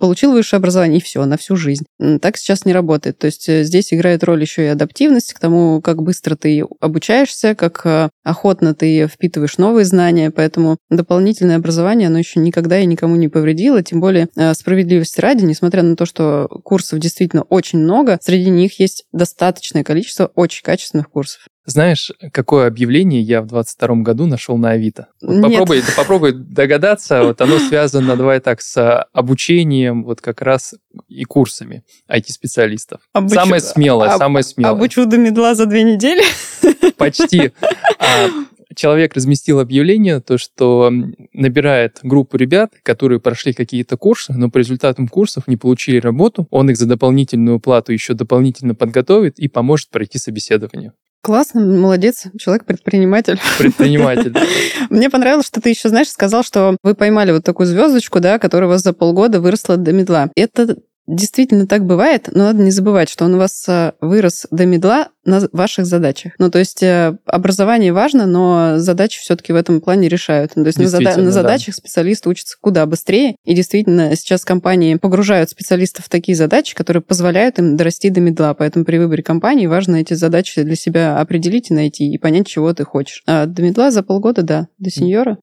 получил 0.00 0.32
высшее 0.32 0.56
образование 0.58 1.00
и 1.00 1.02
все, 1.02 1.22
на 1.26 1.36
всю 1.36 1.56
жизнь. 1.56 1.84
Так 2.22 2.38
сейчас 2.38 2.64
не 2.64 2.72
работает. 2.72 3.18
То 3.18 3.26
есть 3.26 3.46
э, 3.50 3.62
здесь 3.62 3.92
играет 3.92 4.24
роль 4.24 4.40
еще 4.40 4.64
и 4.64 4.68
адаптивность 4.68 5.34
к 5.34 5.38
тому, 5.38 5.82
как 5.82 6.02
быстро 6.02 6.34
ты 6.34 6.64
обучаешься, 6.80 7.54
как 7.54 7.84
э, 7.84 8.08
охотно 8.24 8.74
ты 8.74 9.06
впитываешь 9.06 9.58
новые 9.58 9.84
знания. 9.84 10.30
Поэтому 10.30 10.78
дополнительное 10.88 11.56
образование, 11.56 12.08
оно 12.08 12.18
еще 12.18 12.40
никогда 12.40 12.80
и 12.80 12.86
никому 12.86 13.16
не 13.16 13.28
повредило. 13.28 13.82
Тем 13.82 14.00
более 14.00 14.28
э, 14.34 14.54
справедливости 14.54 15.20
ради, 15.20 15.44
несмотря 15.44 15.82
на 15.82 15.94
то, 15.94 16.06
что 16.06 16.48
курсов 16.64 16.98
действительно 16.98 17.17
действительно 17.18 17.42
очень 17.42 17.80
много. 17.80 18.18
Среди 18.22 18.50
них 18.50 18.78
есть 18.78 19.04
достаточное 19.12 19.82
количество 19.82 20.30
очень 20.34 20.62
качественных 20.62 21.10
курсов. 21.10 21.42
Знаешь, 21.64 22.12
какое 22.32 22.66
объявление 22.66 23.20
я 23.20 23.42
в 23.42 23.46
22 23.46 23.96
году 23.96 24.26
нашел 24.26 24.56
на 24.56 24.70
Авито? 24.70 25.08
Вот 25.20 25.42
попробуй, 25.42 25.82
попробуй 25.96 26.32
догадаться. 26.32 27.24
Вот 27.24 27.40
оно 27.40 27.58
связано, 27.58 28.16
давай 28.16 28.40
так, 28.40 28.62
с 28.62 29.02
обучением 29.12 30.04
вот 30.04 30.20
как 30.20 30.40
раз 30.40 30.74
и 31.08 31.24
курсами 31.24 31.84
IT-специалистов. 32.10 33.00
Обучу... 33.12 33.34
Самое 33.34 33.60
смелое, 33.60 34.10
Об... 34.10 34.18
самое 34.18 34.44
смелое. 34.44 34.72
Обучу 34.72 35.04
до 35.04 35.18
медла 35.18 35.54
за 35.54 35.66
две 35.66 35.82
недели? 35.82 36.22
Почти. 36.96 37.52
А, 37.98 38.28
человек 38.78 39.14
разместил 39.14 39.60
объявление, 39.60 40.20
то, 40.20 40.38
что 40.38 40.90
набирает 41.32 41.98
группу 42.02 42.36
ребят, 42.36 42.72
которые 42.82 43.20
прошли 43.20 43.52
какие-то 43.52 43.96
курсы, 43.96 44.32
но 44.32 44.50
по 44.50 44.58
результатам 44.58 45.08
курсов 45.08 45.48
не 45.48 45.56
получили 45.56 45.98
работу. 45.98 46.46
Он 46.50 46.70
их 46.70 46.76
за 46.76 46.86
дополнительную 46.86 47.60
плату 47.60 47.92
еще 47.92 48.14
дополнительно 48.14 48.74
подготовит 48.74 49.38
и 49.38 49.48
поможет 49.48 49.90
пройти 49.90 50.18
собеседование. 50.18 50.92
Классно, 51.20 51.60
молодец, 51.60 52.26
человек-предприниматель. 52.38 53.40
Предприниматель. 53.58 54.34
Мне 54.90 55.10
понравилось, 55.10 55.46
что 55.46 55.60
ты 55.60 55.70
еще, 55.70 55.88
знаешь, 55.88 56.08
сказал, 56.08 56.44
что 56.44 56.76
вы 56.84 56.94
поймали 56.94 57.32
вот 57.32 57.42
такую 57.42 57.66
звездочку, 57.66 58.20
да, 58.20 58.38
которая 58.38 58.68
у 58.68 58.72
вас 58.72 58.82
за 58.82 58.92
полгода 58.92 59.40
выросла 59.40 59.76
до 59.76 59.92
медла. 59.92 60.30
Это 60.36 60.76
Действительно 61.08 61.66
так 61.66 61.86
бывает, 61.86 62.28
но 62.32 62.44
надо 62.44 62.62
не 62.62 62.70
забывать, 62.70 63.08
что 63.08 63.24
он 63.24 63.34
у 63.34 63.38
вас 63.38 63.64
э, 63.66 63.92
вырос 64.02 64.46
до 64.50 64.66
медла 64.66 65.08
на 65.24 65.48
ваших 65.52 65.86
задачах. 65.86 66.32
Ну, 66.38 66.50
то 66.50 66.58
есть 66.58 66.82
э, 66.82 67.16
образование 67.24 67.94
важно, 67.94 68.26
но 68.26 68.74
задачи 68.76 69.18
все-таки 69.18 69.54
в 69.54 69.56
этом 69.56 69.80
плане 69.80 70.08
решают. 70.08 70.52
Ну, 70.54 70.64
то 70.64 70.66
есть 70.66 70.78
на, 70.78 70.86
зада- 70.86 71.18
на 71.18 71.30
задачах 71.30 71.74
да. 71.74 71.78
специалисты 71.78 72.28
учатся 72.28 72.58
куда 72.60 72.84
быстрее, 72.84 73.36
и 73.46 73.54
действительно 73.54 74.14
сейчас 74.16 74.44
компании 74.44 74.96
погружают 74.96 75.48
специалистов 75.48 76.04
в 76.04 76.08
такие 76.10 76.36
задачи, 76.36 76.74
которые 76.74 77.02
позволяют 77.02 77.58
им 77.58 77.78
дорасти 77.78 78.10
до 78.10 78.20
медла. 78.20 78.52
Поэтому 78.52 78.84
при 78.84 78.98
выборе 78.98 79.22
компании 79.22 79.66
важно 79.66 79.96
эти 79.96 80.12
задачи 80.12 80.62
для 80.62 80.76
себя 80.76 81.18
определить 81.18 81.70
и 81.70 81.74
найти, 81.74 82.10
и 82.10 82.18
понять, 82.18 82.48
чего 82.48 82.74
ты 82.74 82.84
хочешь. 82.84 83.22
А 83.26 83.46
до 83.46 83.62
медла 83.62 83.90
за 83.90 84.02
полгода, 84.02 84.42
да. 84.42 84.68
До 84.76 84.90
сеньора 84.90 85.38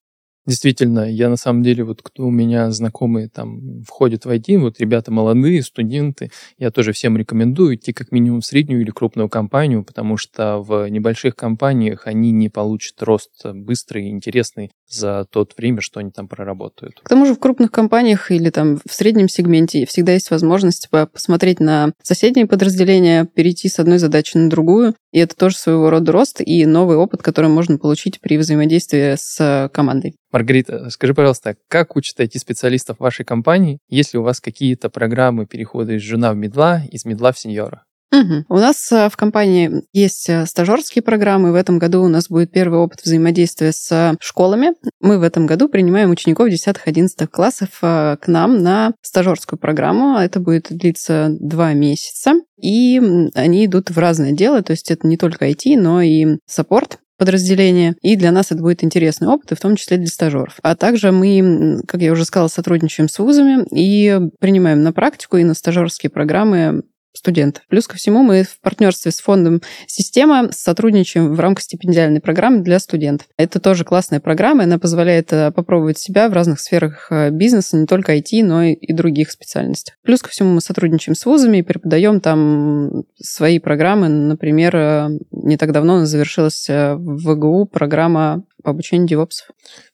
Действительно, 0.45 1.09
я 1.09 1.29
на 1.29 1.37
самом 1.37 1.63
деле, 1.63 1.83
вот 1.83 2.01
кто 2.03 2.27
у 2.27 2.31
меня 2.31 2.69
знакомые 2.71 3.29
там 3.29 3.81
входят 3.83 4.25
в 4.25 4.29
IT, 4.29 4.57
вот 4.59 4.79
ребята 4.79 5.11
молодые, 5.11 5.63
студенты, 5.63 6.31
я 6.57 6.71
тоже 6.71 6.91
всем 6.91 7.17
рекомендую 7.17 7.75
идти 7.75 7.93
как 7.93 8.11
минимум 8.11 8.41
в 8.41 8.45
среднюю 8.45 8.81
или 8.81 8.91
крупную 8.91 9.29
компанию, 9.29 9.83
потому 9.83 10.17
что 10.17 10.59
в 10.59 10.87
небольших 10.87 11.35
компаниях 11.35 12.05
они 12.05 12.31
не 12.31 12.49
получат 12.49 13.01
рост 13.01 13.31
быстрый 13.43 14.05
и 14.05 14.09
интересный 14.09 14.71
за 14.87 15.25
тот 15.29 15.53
время, 15.57 15.81
что 15.81 15.99
они 15.99 16.11
там 16.11 16.27
проработают. 16.27 16.99
К 17.01 17.09
тому 17.09 17.25
же 17.25 17.33
в 17.33 17.39
крупных 17.39 17.71
компаниях 17.71 18.29
или 18.31 18.51
там 18.51 18.77
в 18.85 18.93
среднем 18.93 19.27
сегменте 19.27 19.85
всегда 19.87 20.13
есть 20.13 20.29
возможность 20.29 20.89
посмотреть 20.89 21.59
на 21.59 21.91
соседние 22.03 22.45
подразделения, 22.45 23.25
перейти 23.25 23.67
с 23.67 23.79
одной 23.79 23.97
задачи 23.97 24.37
на 24.37 24.49
другую, 24.49 24.93
и 25.11 25.19
это 25.19 25.35
тоже 25.35 25.57
своего 25.57 25.89
рода 25.89 26.11
рост 26.11 26.39
и 26.39 26.65
новый 26.65 26.97
опыт, 26.97 27.23
который 27.23 27.49
можно 27.49 27.79
получить 27.79 28.21
при 28.21 28.37
взаимодействии 28.37 29.15
с 29.17 29.69
командой. 29.73 30.15
Маргарита, 30.35 30.89
скажи, 30.89 31.13
пожалуйста, 31.13 31.55
как 31.69 31.95
учат 31.95 32.19
IT-специалистов 32.19 32.99
вашей 32.99 33.23
компании, 33.23 33.79
если 33.87 34.17
у 34.17 34.21
вас 34.21 34.41
какие-то 34.41 34.89
программы 34.89 35.45
перехода 35.45 35.93
из 35.93 36.01
жена 36.01 36.33
в 36.33 36.35
медла, 36.35 36.81
из 36.91 37.05
медла 37.05 37.31
в 37.31 37.39
сеньора? 37.39 37.85
Угу. 38.11 38.43
У 38.49 38.55
нас 38.55 38.91
э, 38.91 39.09
в 39.09 39.15
компании 39.15 39.83
есть 39.93 40.27
э, 40.29 40.45
стажерские 40.45 41.03
программы. 41.03 41.53
В 41.53 41.55
этом 41.55 41.79
году 41.79 42.03
у 42.03 42.09
нас 42.09 42.27
будет 42.27 42.51
первый 42.51 42.79
опыт 42.79 42.99
взаимодействия 43.03 43.71
с 43.71 44.17
школами. 44.19 44.73
Мы 44.99 45.19
в 45.19 45.23
этом 45.23 45.45
году 45.45 45.69
принимаем 45.69 46.11
учеников 46.11 46.49
10-11 46.49 47.27
классов 47.27 47.69
э, 47.81 48.17
к 48.19 48.27
нам 48.27 48.61
на 48.61 48.91
стажерскую 49.01 49.57
программу. 49.57 50.17
Это 50.17 50.41
будет 50.41 50.67
длиться 50.69 51.29
два 51.39 51.71
месяца. 51.71 52.33
И 52.61 52.99
они 53.33 53.65
идут 53.65 53.89
в 53.89 53.97
разное 53.97 54.33
дело, 54.33 54.61
то 54.63 54.71
есть 54.71 54.91
это 54.91 55.07
не 55.07 55.17
только 55.17 55.49
IT, 55.49 55.77
но 55.77 56.01
и 56.01 56.37
саппорт, 56.45 56.99
подразделения. 57.17 57.95
И 58.01 58.15
для 58.15 58.31
нас 58.31 58.51
это 58.51 58.61
будет 58.61 58.83
интересный 58.83 59.27
опыт, 59.27 59.51
и 59.51 59.55
в 59.55 59.59
том 59.59 59.75
числе 59.75 59.97
для 59.97 60.07
стажеров. 60.07 60.57
А 60.61 60.75
также 60.75 61.11
мы, 61.11 61.81
как 61.87 62.01
я 62.01 62.11
уже 62.11 62.25
сказала, 62.25 62.47
сотрудничаем 62.47 63.09
с 63.09 63.19
вузами 63.19 63.65
и 63.71 64.19
принимаем 64.39 64.81
на 64.81 64.93
практику 64.93 65.37
и 65.37 65.43
на 65.43 65.53
стажерские 65.53 66.09
программы 66.09 66.83
студентов. 67.15 67.63
Плюс 67.67 67.87
ко 67.87 67.95
всему 67.95 68.23
мы 68.23 68.43
в 68.43 68.59
партнерстве 68.61 69.11
с 69.11 69.19
фондом 69.19 69.61
«Система» 69.87 70.49
сотрудничаем 70.51 71.33
в 71.33 71.39
рамках 71.39 71.63
стипендиальной 71.63 72.19
программы 72.19 72.61
для 72.61 72.79
студентов. 72.79 73.27
Это 73.37 73.59
тоже 73.59 73.83
классная 73.83 74.19
программа, 74.19 74.63
она 74.63 74.79
позволяет 74.79 75.31
э, 75.33 75.51
попробовать 75.51 75.97
себя 75.97 76.29
в 76.29 76.33
разных 76.33 76.59
сферах 76.59 77.07
э, 77.09 77.29
бизнеса, 77.29 77.77
не 77.77 77.85
только 77.85 78.15
IT, 78.15 78.43
но 78.43 78.63
и 78.63 78.93
других 78.93 79.31
специальностях. 79.31 79.95
Плюс 80.03 80.21
ко 80.21 80.29
всему 80.29 80.53
мы 80.53 80.61
сотрудничаем 80.61 81.15
с 81.15 81.25
вузами 81.25 81.57
и 81.57 81.61
преподаем 81.61 82.19
там 82.19 83.03
свои 83.15 83.59
программы. 83.59 84.07
Например, 84.07 84.75
э, 84.75 85.09
не 85.31 85.57
так 85.57 85.71
давно 85.71 86.05
завершилась 86.05 86.67
в 86.67 86.97
ВГУ 86.97 87.65
программа 87.65 88.43
по 88.63 88.71
обучению 88.71 89.07
девопсов. 89.07 89.47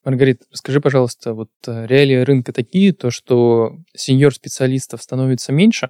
Маргарита, 0.05 0.45
скажи, 0.53 0.79
пожалуйста, 0.79 1.33
вот 1.33 1.49
реалии 1.65 2.21
рынка 2.21 2.53
такие, 2.53 2.93
то, 2.93 3.11
что 3.11 3.75
сеньор-специалистов 3.93 5.01
становится 5.01 5.51
меньше, 5.51 5.89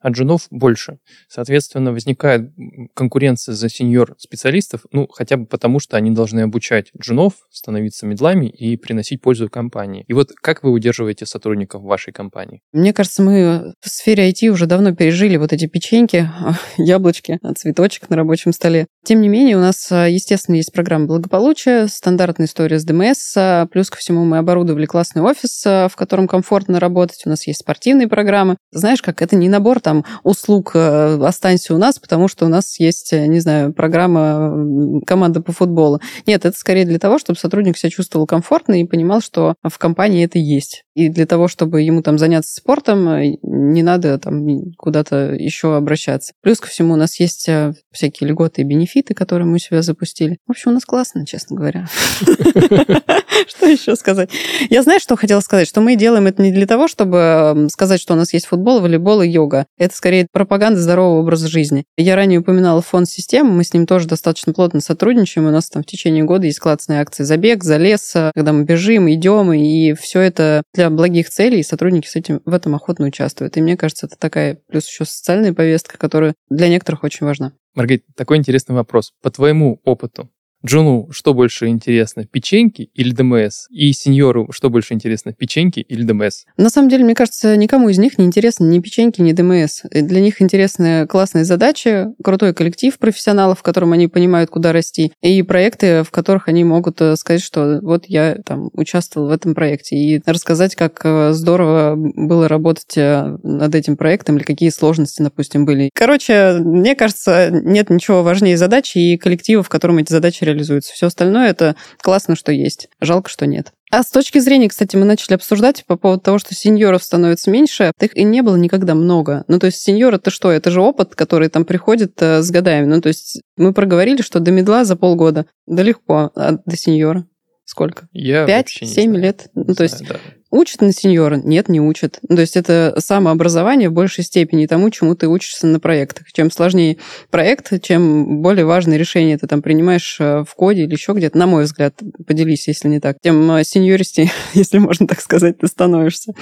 а 0.00 0.10
джунов 0.10 0.46
больше. 0.50 0.98
Соответственно, 1.28 1.92
возникает 1.92 2.50
конкуренция 2.94 3.54
за 3.54 3.68
сеньор-специалистов, 3.68 4.82
ну, 4.92 5.06
хотя 5.08 5.36
бы 5.36 5.46
потому, 5.46 5.80
что 5.80 5.96
они 5.96 6.10
должны 6.10 6.40
обучать 6.40 6.90
джунов, 7.00 7.34
становиться 7.50 8.06
медлами 8.06 8.46
и 8.46 8.76
приносить 8.76 9.20
пользу 9.20 9.48
компании. 9.48 10.04
И 10.08 10.12
вот 10.12 10.32
как 10.32 10.62
вы 10.62 10.70
удерживаете 10.70 11.26
сотрудников 11.26 11.82
вашей 11.82 12.12
компании? 12.12 12.62
Мне 12.72 12.92
кажется, 12.92 13.22
мы 13.22 13.74
в 13.80 13.88
сфере 13.88 14.30
IT 14.30 14.48
уже 14.48 14.66
давно 14.66 14.94
пережили 14.94 15.36
вот 15.36 15.52
эти 15.52 15.66
печеньки, 15.66 16.30
яблочки, 16.76 17.38
цветочек 17.56 18.10
на 18.10 18.16
рабочем 18.16 18.52
столе. 18.52 18.86
Тем 19.04 19.20
не 19.20 19.28
менее, 19.28 19.56
у 19.56 19.60
нас, 19.60 19.90
естественно, 19.90 20.56
есть 20.56 20.72
программа 20.72 21.06
благополучия, 21.06 21.86
стандартная 21.86 22.46
история 22.46 22.78
с 22.78 22.84
ДМС, 22.84 23.36
плюс 23.70 23.90
ко 23.90 23.98
всему 23.98 24.24
мы 24.24 24.38
оборудовали 24.38 24.86
классный 24.86 25.22
офис, 25.22 25.64
в 25.64 25.92
котором 25.96 26.26
комфортно 26.26 26.80
работать, 26.80 27.22
у 27.24 27.28
нас 27.28 27.46
есть 27.46 27.60
спортивные 27.60 28.08
программы. 28.08 28.56
Знаешь, 28.72 29.02
как 29.02 29.22
это 29.22 29.36
не 29.36 29.48
на 29.48 29.60
набор 29.60 29.80
там 29.80 30.04
услуг 30.24 30.72
э, 30.74 31.18
«Останься 31.22 31.74
у 31.74 31.78
нас», 31.78 31.98
потому 31.98 32.28
что 32.28 32.46
у 32.46 32.48
нас 32.48 32.80
есть, 32.80 33.12
э, 33.12 33.26
не 33.26 33.40
знаю, 33.40 33.74
программа 33.74 35.02
команда 35.06 35.42
по 35.42 35.52
футболу. 35.52 36.00
Нет, 36.26 36.46
это 36.46 36.56
скорее 36.56 36.86
для 36.86 36.98
того, 36.98 37.18
чтобы 37.18 37.38
сотрудник 37.38 37.76
себя 37.76 37.90
чувствовал 37.90 38.26
комфортно 38.26 38.80
и 38.80 38.86
понимал, 38.86 39.20
что 39.20 39.54
в 39.62 39.76
компании 39.76 40.24
это 40.24 40.38
есть. 40.38 40.84
И 40.94 41.10
для 41.10 41.26
того, 41.26 41.46
чтобы 41.46 41.82
ему 41.82 42.02
там 42.02 42.18
заняться 42.18 42.54
спортом, 42.54 43.06
э, 43.08 43.36
не 43.42 43.82
надо 43.82 44.18
там 44.18 44.72
куда-то 44.78 45.34
еще 45.34 45.76
обращаться. 45.76 46.32
Плюс 46.42 46.58
ко 46.58 46.68
всему 46.68 46.94
у 46.94 46.96
нас 46.96 47.20
есть 47.20 47.48
всякие 47.92 48.30
льготы 48.30 48.62
и 48.62 48.64
бенефиты, 48.64 48.89
которые 49.14 49.46
мы 49.46 49.54
у 49.54 49.58
себя 49.58 49.82
запустили. 49.82 50.38
В 50.46 50.50
общем, 50.50 50.70
у 50.70 50.74
нас 50.74 50.84
классно, 50.84 51.26
честно 51.26 51.56
говоря. 51.56 51.86
Что 53.48 53.66
еще 53.66 53.96
сказать? 53.96 54.30
Я 54.68 54.82
знаю, 54.82 55.00
что 55.00 55.16
хотела 55.16 55.40
сказать, 55.40 55.68
что 55.68 55.80
мы 55.80 55.96
делаем 55.96 56.26
это 56.26 56.42
не 56.42 56.52
для 56.52 56.66
того, 56.66 56.88
чтобы 56.88 57.68
сказать, 57.70 58.00
что 58.00 58.14
у 58.14 58.16
нас 58.16 58.32
есть 58.32 58.46
футбол, 58.46 58.80
волейбол 58.80 59.22
и 59.22 59.28
йога. 59.28 59.66
Это 59.78 59.94
скорее 59.94 60.26
пропаганда 60.30 60.80
здорового 60.80 61.20
образа 61.20 61.48
жизни. 61.48 61.84
Я 61.96 62.16
ранее 62.16 62.40
упоминала 62.40 62.82
фонд 62.82 63.08
систем, 63.08 63.46
мы 63.46 63.64
с 63.64 63.72
ним 63.72 63.86
тоже 63.86 64.08
достаточно 64.08 64.52
плотно 64.52 64.80
сотрудничаем. 64.80 65.46
У 65.46 65.50
нас 65.50 65.68
там 65.68 65.82
в 65.82 65.86
течение 65.86 66.24
года 66.24 66.46
есть 66.46 66.58
классные 66.58 67.00
акции 67.00 67.24
«Забег», 67.24 67.64
«Залез», 67.64 68.14
когда 68.34 68.52
мы 68.52 68.64
бежим, 68.64 69.10
идем, 69.10 69.52
и 69.52 69.94
все 69.94 70.20
это 70.20 70.62
для 70.74 70.90
благих 70.90 71.30
целей, 71.30 71.60
и 71.60 71.64
сотрудники 71.64 72.08
с 72.08 72.16
этим, 72.16 72.40
в 72.44 72.52
этом 72.52 72.74
охотно 72.74 73.06
участвуют. 73.06 73.56
И 73.56 73.62
мне 73.62 73.76
кажется, 73.76 74.06
это 74.06 74.16
такая 74.18 74.58
плюс 74.68 74.86
еще 74.88 75.04
социальная 75.04 75.52
повестка, 75.52 75.98
которая 75.98 76.34
для 76.48 76.68
некоторых 76.68 77.04
очень 77.04 77.26
важна. 77.26 77.52
Маргарита, 77.74 78.04
такой 78.14 78.36
интересный 78.38 78.74
вопрос. 78.74 79.12
По 79.22 79.30
твоему 79.30 79.80
опыту, 79.84 80.30
Джуну 80.64 81.08
что 81.10 81.32
больше 81.32 81.68
интересно, 81.68 82.26
печеньки 82.26 82.90
или 82.94 83.12
ДМС? 83.12 83.66
И 83.70 83.92
сеньору 83.92 84.48
что 84.52 84.68
больше 84.68 84.94
интересно, 84.94 85.32
печеньки 85.32 85.80
или 85.80 86.02
ДМС? 86.02 86.44
На 86.56 86.68
самом 86.68 86.88
деле, 86.88 87.04
мне 87.04 87.14
кажется, 87.14 87.56
никому 87.56 87.88
из 87.88 87.98
них 87.98 88.18
не 88.18 88.26
интересно 88.26 88.64
ни 88.64 88.78
печеньки, 88.80 89.22
ни 89.22 89.32
ДМС. 89.32 89.82
Для 89.90 90.20
них 90.20 90.42
интересны 90.42 91.06
классные 91.06 91.44
задачи, 91.44 92.08
крутой 92.22 92.52
коллектив 92.54 92.96
профессионалов, 92.98 93.60
в 93.60 93.62
котором 93.62 93.92
они 93.92 94.08
понимают, 94.08 94.50
куда 94.50 94.72
расти, 94.72 95.12
и 95.22 95.42
проекты, 95.42 96.02
в 96.02 96.10
которых 96.10 96.48
они 96.48 96.64
могут 96.64 97.00
э, 97.00 97.16
сказать, 97.16 97.42
что 97.42 97.80
вот 97.82 98.04
я 98.06 98.36
там 98.44 98.70
участвовал 98.74 99.28
в 99.28 99.32
этом 99.32 99.54
проекте, 99.54 99.96
и 99.96 100.22
рассказать, 100.26 100.74
как 100.74 101.00
э, 101.04 101.32
здорово 101.32 101.94
было 101.96 102.48
работать 102.48 102.96
э, 102.96 103.38
над 103.42 103.74
этим 103.74 103.96
проектом, 103.96 104.36
или 104.36 104.44
какие 104.44 104.68
сложности, 104.68 105.22
допустим, 105.22 105.64
были. 105.64 105.90
Короче, 105.94 106.58
мне 106.60 106.94
кажется, 106.94 107.50
нет 107.50 107.90
ничего 107.90 108.22
важнее 108.22 108.56
задачи 108.56 108.98
и 108.98 109.16
коллектива, 109.16 109.62
в 109.62 109.68
котором 109.68 109.98
эти 109.98 110.12
задачи 110.12 110.44
реализуется. 110.50 110.92
Все 110.92 111.06
остальное 111.06 111.50
это 111.50 111.76
классно, 112.02 112.36
что 112.36 112.52
есть. 112.52 112.88
Жалко, 113.00 113.28
что 113.28 113.46
нет. 113.46 113.72
А 113.90 114.04
с 114.04 114.10
точки 114.10 114.38
зрения, 114.38 114.68
кстати, 114.68 114.94
мы 114.96 115.04
начали 115.04 115.34
обсуждать 115.34 115.84
по 115.84 115.96
поводу 115.96 116.22
того, 116.22 116.38
что 116.38 116.54
сеньоров 116.54 117.02
становится 117.02 117.50
меньше. 117.50 117.90
Их 118.00 118.16
и 118.16 118.22
не 118.22 118.42
было 118.42 118.56
никогда 118.56 118.94
много. 118.94 119.44
Ну, 119.48 119.58
то 119.58 119.66
есть 119.66 119.80
сеньор 119.82 120.14
это 120.14 120.30
что? 120.30 120.50
Это 120.52 120.70
же 120.70 120.80
опыт, 120.80 121.16
который 121.16 121.48
там 121.48 121.64
приходит 121.64 122.12
э, 122.22 122.40
с 122.40 122.50
годами. 122.50 122.84
Ну, 122.84 123.00
то 123.00 123.08
есть 123.08 123.40
мы 123.56 123.72
проговорили, 123.72 124.22
что 124.22 124.38
до 124.38 124.52
медла 124.52 124.84
за 124.84 124.94
полгода. 124.94 125.46
Да 125.66 125.82
легко. 125.82 126.30
А 126.36 126.58
до 126.64 126.76
сеньора? 126.76 127.26
Сколько? 127.70 128.08
Я 128.12 128.46
Пять, 128.46 128.70
семь 128.82 129.16
лет? 129.16 129.46
Ну, 129.54 129.76
то 129.76 129.84
есть 129.84 130.04
да. 130.04 130.16
Учат 130.50 130.80
на 130.80 130.92
сеньора? 130.92 131.36
Нет, 131.36 131.68
не 131.68 131.80
учат. 131.80 132.18
Ну, 132.28 132.34
то 132.34 132.40
есть 132.40 132.56
это 132.56 132.96
самообразование 132.98 133.90
в 133.90 133.92
большей 133.92 134.24
степени 134.24 134.66
тому, 134.66 134.90
чему 134.90 135.14
ты 135.14 135.28
учишься 135.28 135.68
на 135.68 135.78
проектах. 135.78 136.32
Чем 136.32 136.50
сложнее 136.50 136.96
проект, 137.30 137.80
чем 137.80 138.42
более 138.42 138.64
важные 138.64 138.98
решения 138.98 139.38
ты 139.38 139.46
там 139.46 139.62
принимаешь 139.62 140.16
э, 140.18 140.42
в 140.42 140.52
коде 140.56 140.82
или 140.82 140.94
еще 140.94 141.12
где-то, 141.12 141.38
на 141.38 141.46
мой 141.46 141.62
взгляд, 141.62 141.94
поделись, 142.26 142.66
если 142.66 142.88
не 142.88 142.98
так, 142.98 143.18
тем 143.22 143.48
э, 143.52 143.62
сеньористи, 143.62 144.28
если 144.54 144.78
можно 144.78 145.06
так 145.06 145.20
сказать, 145.20 145.58
ты 145.58 145.68
становишься. 145.68 146.32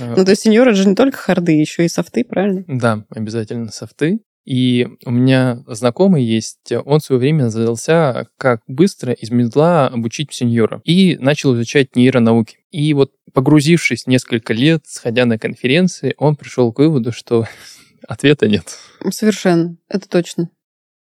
А... 0.00 0.14
Ну, 0.16 0.24
то 0.24 0.30
есть 0.30 0.42
сеньор 0.42 0.68
это 0.68 0.76
же 0.76 0.88
не 0.88 0.94
только 0.94 1.18
харды, 1.18 1.50
еще 1.50 1.84
и 1.84 1.88
софты, 1.88 2.22
правильно? 2.22 2.62
Да, 2.68 3.02
обязательно 3.10 3.72
софты. 3.72 4.20
И 4.46 4.86
у 5.04 5.10
меня 5.10 5.64
знакомый 5.66 6.24
есть, 6.24 6.72
он 6.84 7.00
в 7.00 7.04
свое 7.04 7.18
время 7.18 7.48
задался, 7.48 8.28
как 8.38 8.62
быстро 8.68 9.12
из 9.12 9.30
медла 9.30 9.88
обучить 9.88 10.32
сеньора. 10.32 10.80
И 10.84 11.16
начал 11.18 11.54
изучать 11.54 11.96
нейронауки. 11.96 12.58
И 12.70 12.94
вот 12.94 13.10
погрузившись 13.32 14.06
несколько 14.06 14.54
лет, 14.54 14.84
сходя 14.86 15.26
на 15.26 15.38
конференции, 15.38 16.14
он 16.16 16.36
пришел 16.36 16.72
к 16.72 16.78
выводу, 16.78 17.10
что 17.10 17.46
ответа 18.08 18.48
нет. 18.48 18.78
Совершенно, 19.10 19.76
это 19.88 20.08
точно. 20.08 20.48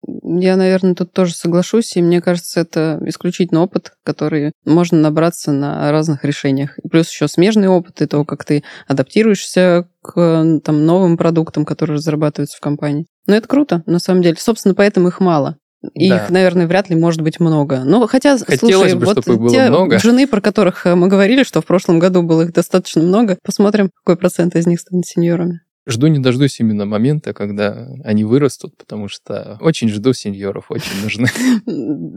Я, 0.04 0.56
наверное, 0.56 0.94
тут 0.94 1.12
тоже 1.12 1.34
соглашусь, 1.34 1.96
и 1.96 2.02
мне 2.02 2.20
кажется, 2.20 2.60
это 2.60 2.98
исключительно 3.06 3.62
опыт, 3.62 3.92
который 4.02 4.52
можно 4.64 4.98
набраться 4.98 5.52
на 5.52 5.90
разных 5.92 6.24
решениях. 6.24 6.78
И 6.78 6.88
плюс 6.88 7.10
еще 7.10 7.28
смежный 7.28 7.68
опыт 7.68 8.02
и 8.02 8.06
то, 8.06 8.24
как 8.24 8.44
ты 8.44 8.64
адаптируешься 8.88 9.88
к 10.02 10.60
там, 10.64 10.86
новым 10.86 11.16
продуктам, 11.16 11.64
которые 11.64 11.96
разрабатываются 11.96 12.56
в 12.56 12.60
компании. 12.60 13.06
Но 13.26 13.36
это 13.36 13.46
круто, 13.46 13.82
на 13.86 14.00
самом 14.00 14.22
деле. 14.22 14.36
Собственно, 14.38 14.74
поэтому 14.74 15.08
их 15.08 15.20
мало. 15.20 15.56
И 15.94 16.08
да. 16.08 16.16
их, 16.16 16.30
наверное, 16.30 16.66
вряд 16.66 16.90
ли 16.90 16.96
может 16.96 17.22
быть 17.22 17.40
много. 17.40 17.82
Но 17.84 18.06
хотя, 18.06 18.38
Хотелось 18.38 18.74
слушай, 18.74 18.94
бы, 18.94 19.06
вот 19.06 19.22
чтобы 19.22 19.38
было 19.38 19.50
те 19.50 19.68
много. 19.68 19.98
жены, 19.98 20.26
про 20.28 20.40
которых 20.40 20.84
мы 20.84 21.08
говорили, 21.08 21.42
что 21.42 21.60
в 21.60 21.66
прошлом 21.66 21.98
году 21.98 22.22
было 22.22 22.42
их 22.42 22.52
достаточно 22.52 23.02
много, 23.02 23.36
посмотрим, 23.44 23.90
какой 24.04 24.16
процент 24.16 24.54
из 24.54 24.66
них 24.66 24.80
станет 24.80 25.06
сеньорами. 25.06 25.60
Жду 25.86 26.06
не 26.06 26.20
дождусь 26.20 26.60
именно 26.60 26.86
момента, 26.86 27.32
когда 27.32 27.88
они 28.04 28.22
вырастут, 28.24 28.76
потому 28.76 29.08
что 29.08 29.58
очень 29.60 29.88
жду 29.88 30.12
сеньоров, 30.12 30.66
очень 30.70 31.02
нужны. 31.02 31.28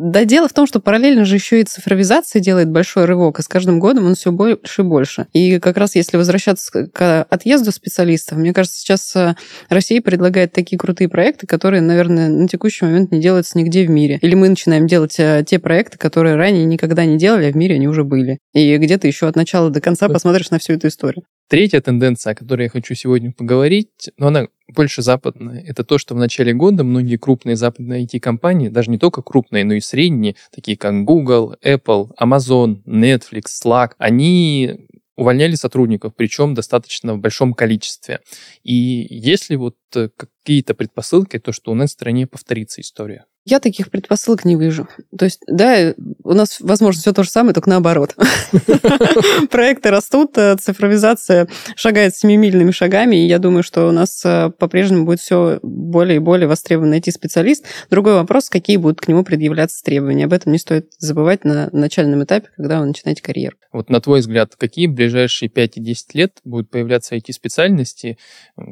Да, 0.06 0.24
дело 0.24 0.48
в 0.48 0.54
том, 0.54 0.68
что 0.68 0.80
параллельно 0.80 1.26
же 1.26 1.36
еще 1.36 1.62
и 1.62 1.64
цифровизация 1.64 2.40
делает 2.42 2.70
большой 2.70 3.06
рывок, 3.06 3.40
и 3.40 3.42
с 3.42 3.48
каждым 3.48 3.80
годом 3.80 4.06
он 4.06 4.16
все 4.16 4.32
больше 4.32 4.82
и 4.82 4.86
больше. 4.86 5.28
И 5.34 5.60
как 5.60 5.78
раз 5.78 5.96
если 5.96 6.18
возвращаться 6.18 6.88
к 6.88 7.24
отъезду 7.24 7.72
специалистов, 7.72 8.38
мне 8.38 8.54
кажется, 8.54 8.80
сейчас 8.80 9.16
э, 9.16 9.36
Россия 9.70 10.02
предлагает 10.02 10.54
такие 10.54 10.78
крутые 10.78 11.10
проекты, 11.10 11.48
которые, 11.48 11.82
наверное, 11.82 12.30
на 12.30 12.48
текущий 12.48 12.86
момент 12.86 13.12
не 13.12 13.20
делаются 13.20 13.58
нигде 13.58 13.86
в 13.86 13.90
мире. 13.90 14.20
Или 14.22 14.36
мы 14.36 14.50
начинаем 14.50 14.86
делать 14.86 15.20
э, 15.20 15.44
те 15.46 15.60
проекты, 15.60 15.98
которые 15.98 16.36
ранее 16.36 16.66
никогда 16.66 17.06
не 17.06 17.18
делали, 17.18 17.46
а 17.50 17.52
в 17.52 17.56
мире 17.56 17.76
они 17.76 17.88
уже 17.88 18.04
были. 18.04 18.40
И 18.54 18.78
где-то 18.78 19.08
еще 19.08 19.28
от 19.28 19.36
начала 19.36 19.70
до 19.70 19.82
конца 19.82 20.08
посмотришь 20.08 20.52
на 20.52 20.60
всю 20.60 20.74
эту 20.74 20.88
историю. 20.88 21.24
Третья 21.48 21.80
тенденция, 21.80 22.34
о 22.34 22.36
которой 22.36 22.64
я 22.64 22.70
хочу 22.70 22.96
сегодня 22.96 23.32
поговорить, 23.32 24.10
но 24.18 24.28
она 24.28 24.48
больше 24.68 25.04
западная, 25.04 25.62
это 25.62 25.84
то, 25.84 26.00
что 26.00 26.16
в 26.16 26.18
начале 26.18 26.54
года 26.54 26.84
многие 26.84 27.18
крупные 27.18 27.56
западные 27.56 28.06
IT-компании, 28.06 28.70
даже 28.70 28.90
не 28.90 28.98
только 28.98 29.22
крупные, 29.22 29.64
но 29.64 29.76
и 29.76 29.80
средние, 29.80 30.36
такие 30.52 30.76
как 30.76 31.04
Google, 31.04 31.56
Apple, 31.64 32.10
Amazon, 32.20 32.82
Netflix, 32.86 33.44
Slack, 33.64 33.92
они 34.00 34.88
увольняли 35.16 35.54
сотрудников, 35.54 36.16
причем 36.16 36.56
достаточно 36.56 37.14
в 37.14 37.20
большом 37.20 37.54
количестве. 37.54 38.22
И 38.64 38.74
есть 38.74 39.50
ли 39.50 39.56
вот 39.56 39.78
э, 39.96 40.10
какие-то 40.10 40.74
предпосылки, 40.74 41.40
то, 41.40 41.52
что 41.52 41.72
у 41.72 41.76
нас 41.76 41.92
в 41.92 41.94
стране 41.94 42.28
повторится 42.28 42.82
история? 42.82 43.26
Я 43.48 43.60
таких 43.60 43.92
предпосылок 43.92 44.44
не 44.44 44.56
вижу. 44.56 44.88
То 45.16 45.26
есть, 45.26 45.42
да, 45.48 45.94
у 46.24 46.34
нас, 46.34 46.58
возможно, 46.62 47.00
все 47.00 47.14
то 47.14 47.22
же 47.22 47.30
самое, 47.30 47.54
только 47.54 47.70
наоборот. 47.70 48.16
Проекты 49.52 49.92
растут, 49.92 50.36
э, 50.36 50.56
цифровизация 50.60 51.48
шагает 51.76 52.16
семимильными 52.16 52.72
шагами, 52.72 53.16
и 53.16 53.28
я 53.28 53.38
думаю, 53.38 53.62
что 53.62 53.88
у 53.88 53.92
нас 53.92 54.20
э, 54.26 54.50
по-прежнему 54.58 55.06
будет 55.06 55.20
все 55.20 55.60
более 55.62 56.16
и 56.16 56.20
более 56.20 56.48
востребован 56.48 56.90
найти 56.90 57.12
специалист. 57.12 57.64
Другой 57.92 58.16
вопрос, 58.16 58.50
какие 58.50 58.78
будут 58.78 59.00
к 59.00 59.08
нему 59.08 59.24
предъявляться 59.24 59.84
требования. 59.84 60.26
Об 60.26 60.34
этом 60.34 60.52
не 60.52 60.58
стоит 60.58 60.88
забывать 60.98 61.46
на 61.46 61.70
начальном 61.72 62.24
этапе, 62.24 62.50
когда 62.58 62.80
вы 62.80 62.88
начинаете 62.88 63.22
карьеру. 63.22 63.58
Вот 63.72 63.92
на 63.92 64.02
твой 64.02 64.22
взгляд, 64.22 64.56
какие 64.56 64.88
в 64.88 64.94
ближайшие 64.94 65.50
5 65.50 65.78
и 65.78 65.82
10 65.82 66.16
лет 66.16 66.40
будут 66.44 66.72
появляться 66.72 67.16
IT-специальности, 67.16 68.18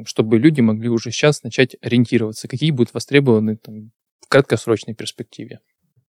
чтобы 0.04 0.40
люди 0.40 0.60
могли 0.60 0.88
уже 0.88 1.12
сейчас 1.12 1.44
начать 1.44 1.76
ориентироваться? 1.80 2.48
Какие 2.48 2.72
будут 2.72 2.92
востребованы 2.92 3.56
там, 3.56 3.92
краткосрочной 4.28 4.94
перспективе? 4.94 5.60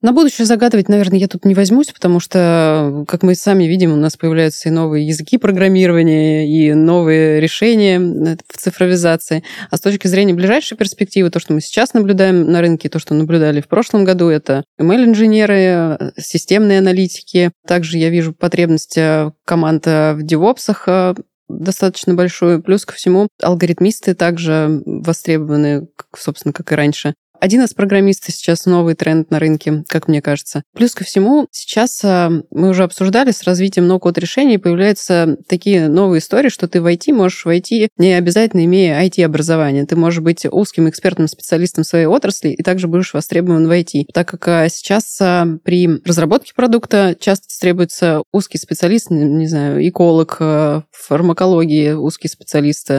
На 0.05 0.13
будущее 0.13 0.45
загадывать, 0.45 0.91
наверное, 0.91 1.19
я 1.19 1.29
тут 1.29 1.47
не 1.47 1.55
возьмусь, 1.55 1.87
потому 1.87 2.21
что, 2.21 3.07
как 3.09 3.23
мы 3.23 3.35
сами 3.35 3.65
видим, 3.65 3.91
у 3.91 3.97
нас 3.97 4.19
появляются 4.19 4.69
и 4.69 4.71
новые 4.71 5.07
языки 5.07 5.39
программирования, 5.39 6.47
и 6.47 6.75
новые 6.75 7.41
решения 7.41 7.99
в 7.99 8.57
цифровизации. 8.59 9.45
А 9.71 9.79
с 9.79 9.81
точки 9.81 10.07
зрения 10.07 10.35
ближайшей 10.35 10.77
перспективы, 10.77 11.31
то, 11.31 11.41
что 11.41 11.55
мы 11.55 11.63
сейчас 11.63 11.95
наблюдаем 11.95 12.53
на 12.53 12.61
рынке, 12.61 12.91
то, 12.91 12.99
что 12.99 13.15
наблюдали 13.15 13.63
в 13.63 13.67
прошлом 13.67 14.05
году, 14.05 14.29
это 14.29 14.63
ML-инженеры, 14.79 16.13
системные 16.19 16.81
аналитики. 16.81 17.53
Также 17.67 17.97
я 17.97 18.11
вижу 18.11 18.35
потребность 18.35 18.99
э, 18.99 19.31
команд 19.47 19.87
в 19.87 20.19
девопсах 20.21 20.85
э, 20.87 21.15
достаточно 21.49 22.13
большую. 22.13 22.63
Плюс 22.63 22.85
ко 22.85 22.93
всему 22.93 23.29
алгоритмисты 23.43 24.15
также 24.15 24.83
востребованы, 24.85 25.89
собственно, 26.15 26.53
как 26.53 26.73
и 26.73 26.75
раньше. 26.75 27.15
Один 27.41 27.63
из 27.63 27.75
программистов 27.75 28.35
сейчас 28.35 28.65
новый 28.65 28.95
тренд 28.95 29.31
на 29.31 29.39
рынке, 29.39 29.85
как 29.89 30.09
мне 30.09 30.23
кажется. 30.23 30.63
Плюс 30.73 30.95
ко 30.95 31.05
всему, 31.05 31.47
сейчас 31.51 32.01
а, 32.03 32.31
мы 32.51 32.71
уже 32.71 32.85
обсуждали, 32.85 33.33
с 33.33 33.43
развитием 33.43 33.87
ноу-код 33.87 34.17
решений 34.17 34.57
появляются 34.57 35.37
такие 35.47 35.89
новые 35.89 36.21
истории, 36.21 36.49
что 36.49 36.69
ты 36.69 36.81
в 36.81 36.87
IT 36.87 37.13
можешь 37.13 37.45
войти, 37.45 37.89
не 37.99 38.15
обязательно 38.15 38.65
имея 38.65 38.99
IT-образование. 39.05 39.85
Ты 39.85 39.95
можешь 39.95 40.21
быть 40.21 40.47
узким 40.51 40.89
экспертным 40.89 41.29
специалистом 41.29 41.85
своей 41.85 42.07
отрасли 42.07 42.51
и 42.51 42.63
также 42.63 42.89
будешь 42.89 43.13
востребован 43.13 43.69
в 43.69 43.71
IT. 43.71 44.05
Так 44.15 44.29
как 44.29 44.49
а, 44.49 44.69
сейчас 44.71 45.21
а, 45.21 45.47
при 45.65 46.01
разработке 46.05 46.55
продукта 46.55 47.15
часто 47.19 47.49
требуется 47.61 48.23
узкий 48.33 48.59
специалист, 48.59 49.11
не 49.11 49.49
знаю, 49.49 49.87
эколог, 49.87 50.41
фармакологии, 50.93 51.93
узкий 51.93 52.29
специалист, 52.29 52.91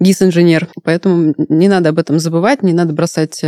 гис-инженер. 0.00 0.68
Поэтому 0.82 1.34
не 1.48 1.68
надо 1.68 1.90
об 1.90 2.00
этом 2.00 2.18
забывать, 2.18 2.62
не 2.62 2.72
надо 2.72 2.92
бросать 2.92 3.40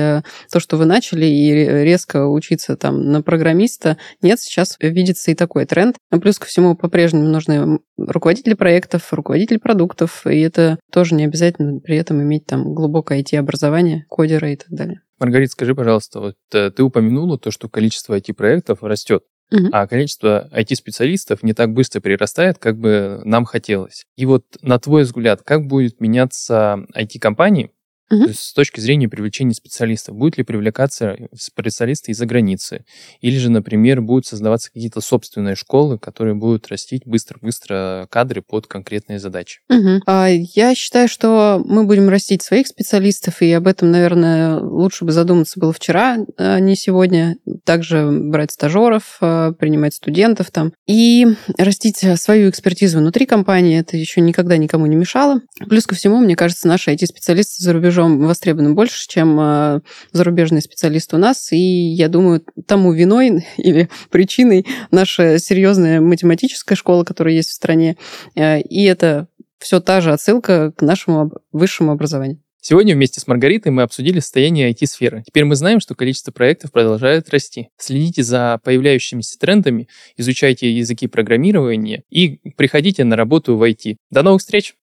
то, 0.50 0.60
что 0.60 0.76
вы 0.76 0.84
начали, 0.84 1.26
и 1.26 1.52
резко 1.52 2.26
учиться 2.26 2.76
там 2.76 3.10
на 3.10 3.22
программиста. 3.22 3.98
Нет, 4.22 4.40
сейчас 4.40 4.76
видится 4.80 5.30
и 5.30 5.34
такой 5.34 5.66
тренд. 5.66 5.96
А 6.10 6.18
плюс 6.18 6.38
ко 6.38 6.46
всему 6.46 6.76
по-прежнему 6.76 7.28
нужны 7.28 7.78
руководители 7.96 8.54
проектов, 8.54 9.12
руководители 9.12 9.58
продуктов, 9.58 10.26
и 10.26 10.40
это 10.40 10.78
тоже 10.92 11.14
не 11.14 11.24
обязательно 11.24 11.80
при 11.80 11.96
этом 11.96 12.22
иметь 12.22 12.46
там 12.46 12.74
глубокое 12.74 13.22
IT-образование, 13.22 14.04
кодера 14.08 14.50
и 14.50 14.56
так 14.56 14.68
далее. 14.70 15.00
Маргарита, 15.18 15.52
скажи, 15.52 15.74
пожалуйста, 15.74 16.20
вот 16.20 16.34
э, 16.52 16.70
ты 16.70 16.82
упомянула 16.82 17.38
то, 17.38 17.50
что 17.50 17.68
количество 17.68 18.18
IT-проектов 18.18 18.82
растет. 18.82 19.22
Uh-huh. 19.52 19.68
а 19.72 19.86
количество 19.86 20.48
IT-специалистов 20.52 21.42
не 21.42 21.52
так 21.52 21.74
быстро 21.74 22.00
прирастает, 22.00 22.58
как 22.58 22.78
бы 22.78 23.20
нам 23.24 23.44
хотелось. 23.44 24.06
И 24.16 24.24
вот 24.24 24.44
на 24.62 24.78
твой 24.78 25.02
взгляд, 25.02 25.42
как 25.42 25.66
будет 25.66 26.00
меняться 26.00 26.78
IT-компании 26.96 27.70
Угу. 28.10 28.22
То 28.22 28.28
есть 28.28 28.40
с 28.40 28.52
точки 28.52 28.80
зрения 28.80 29.08
привлечения 29.08 29.54
специалистов, 29.54 30.16
будут 30.16 30.36
ли 30.38 30.44
привлекаться 30.44 31.16
специалисты 31.34 32.12
из-за 32.12 32.26
границы? 32.26 32.84
Или 33.20 33.38
же, 33.38 33.50
например, 33.50 34.02
будут 34.02 34.26
создаваться 34.26 34.70
какие-то 34.70 35.00
собственные 35.00 35.56
школы, 35.56 35.98
которые 35.98 36.34
будут 36.34 36.68
растить 36.68 37.02
быстро-быстро 37.06 38.06
кадры 38.10 38.42
под 38.42 38.66
конкретные 38.66 39.18
задачи? 39.18 39.60
Угу. 39.70 40.02
Я 40.06 40.74
считаю, 40.74 41.08
что 41.08 41.62
мы 41.64 41.84
будем 41.84 42.08
растить 42.08 42.42
своих 42.42 42.66
специалистов, 42.66 43.40
и 43.40 43.50
об 43.52 43.66
этом, 43.66 43.90
наверное, 43.90 44.58
лучше 44.60 45.04
бы 45.04 45.12
задуматься 45.12 45.58
было 45.58 45.72
вчера, 45.72 46.18
а 46.36 46.60
не 46.60 46.76
сегодня. 46.76 47.36
Также 47.64 48.10
брать 48.10 48.52
стажеров, 48.52 49.16
а, 49.20 49.52
принимать 49.52 49.94
студентов 49.94 50.50
там. 50.50 50.72
И 50.86 51.26
растить 51.56 52.04
свою 52.16 52.50
экспертизу 52.50 52.98
внутри 52.98 53.26
компании, 53.26 53.80
это 53.80 53.96
еще 53.96 54.20
никогда 54.20 54.56
никому 54.56 54.86
не 54.86 54.96
мешало. 54.96 55.40
Плюс 55.68 55.86
ко 55.86 55.94
всему, 55.94 56.18
мне 56.18 56.36
кажется, 56.36 56.68
наши 56.68 56.92
IT-специалисты 56.92 57.62
за 57.62 57.72
рубежом 57.72 57.93
востребованы 58.02 58.74
больше, 58.74 59.08
чем 59.08 59.38
а, 59.40 59.80
зарубежные 60.12 60.62
специалисты 60.62 61.16
у 61.16 61.18
нас. 61.18 61.52
И 61.52 61.56
я 61.56 62.08
думаю, 62.08 62.44
тому 62.66 62.92
виной 62.92 63.46
или 63.56 63.88
причиной 64.10 64.66
наша 64.90 65.38
серьезная 65.38 66.00
математическая 66.00 66.76
школа, 66.76 67.04
которая 67.04 67.34
есть 67.34 67.50
в 67.50 67.54
стране. 67.54 67.96
Э, 68.34 68.60
и 68.60 68.84
это 68.84 69.28
все 69.58 69.80
та 69.80 70.00
же 70.00 70.12
отсылка 70.12 70.72
к 70.72 70.82
нашему 70.82 71.32
высшему 71.52 71.92
образованию. 71.92 72.40
Сегодня 72.66 72.94
вместе 72.94 73.20
с 73.20 73.26
Маргаритой 73.26 73.72
мы 73.72 73.82
обсудили 73.82 74.20
состояние 74.20 74.72
IT-сферы. 74.72 75.22
Теперь 75.26 75.44
мы 75.44 75.54
знаем, 75.54 75.80
что 75.80 75.94
количество 75.94 76.32
проектов 76.32 76.72
продолжает 76.72 77.28
расти. 77.28 77.68
Следите 77.76 78.22
за 78.22 78.58
появляющимися 78.64 79.38
трендами, 79.38 79.86
изучайте 80.16 80.72
языки 80.72 81.06
программирования 81.06 82.04
и 82.08 82.38
приходите 82.56 83.04
на 83.04 83.16
работу 83.16 83.58
в 83.58 83.62
IT. 83.62 83.96
До 84.10 84.22
новых 84.22 84.40
встреч! 84.40 84.76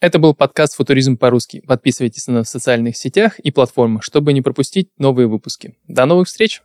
Это 0.00 0.20
был 0.20 0.32
подкаст 0.32 0.76
«Футуризм 0.76 1.16
по-русски». 1.16 1.60
Подписывайтесь 1.66 2.28
на 2.28 2.34
нас 2.34 2.46
в 2.46 2.50
социальных 2.50 2.96
сетях 2.96 3.40
и 3.40 3.50
платформах, 3.50 4.04
чтобы 4.04 4.32
не 4.32 4.42
пропустить 4.42 4.90
новые 4.96 5.26
выпуски. 5.26 5.76
До 5.88 6.06
новых 6.06 6.28
встреч! 6.28 6.62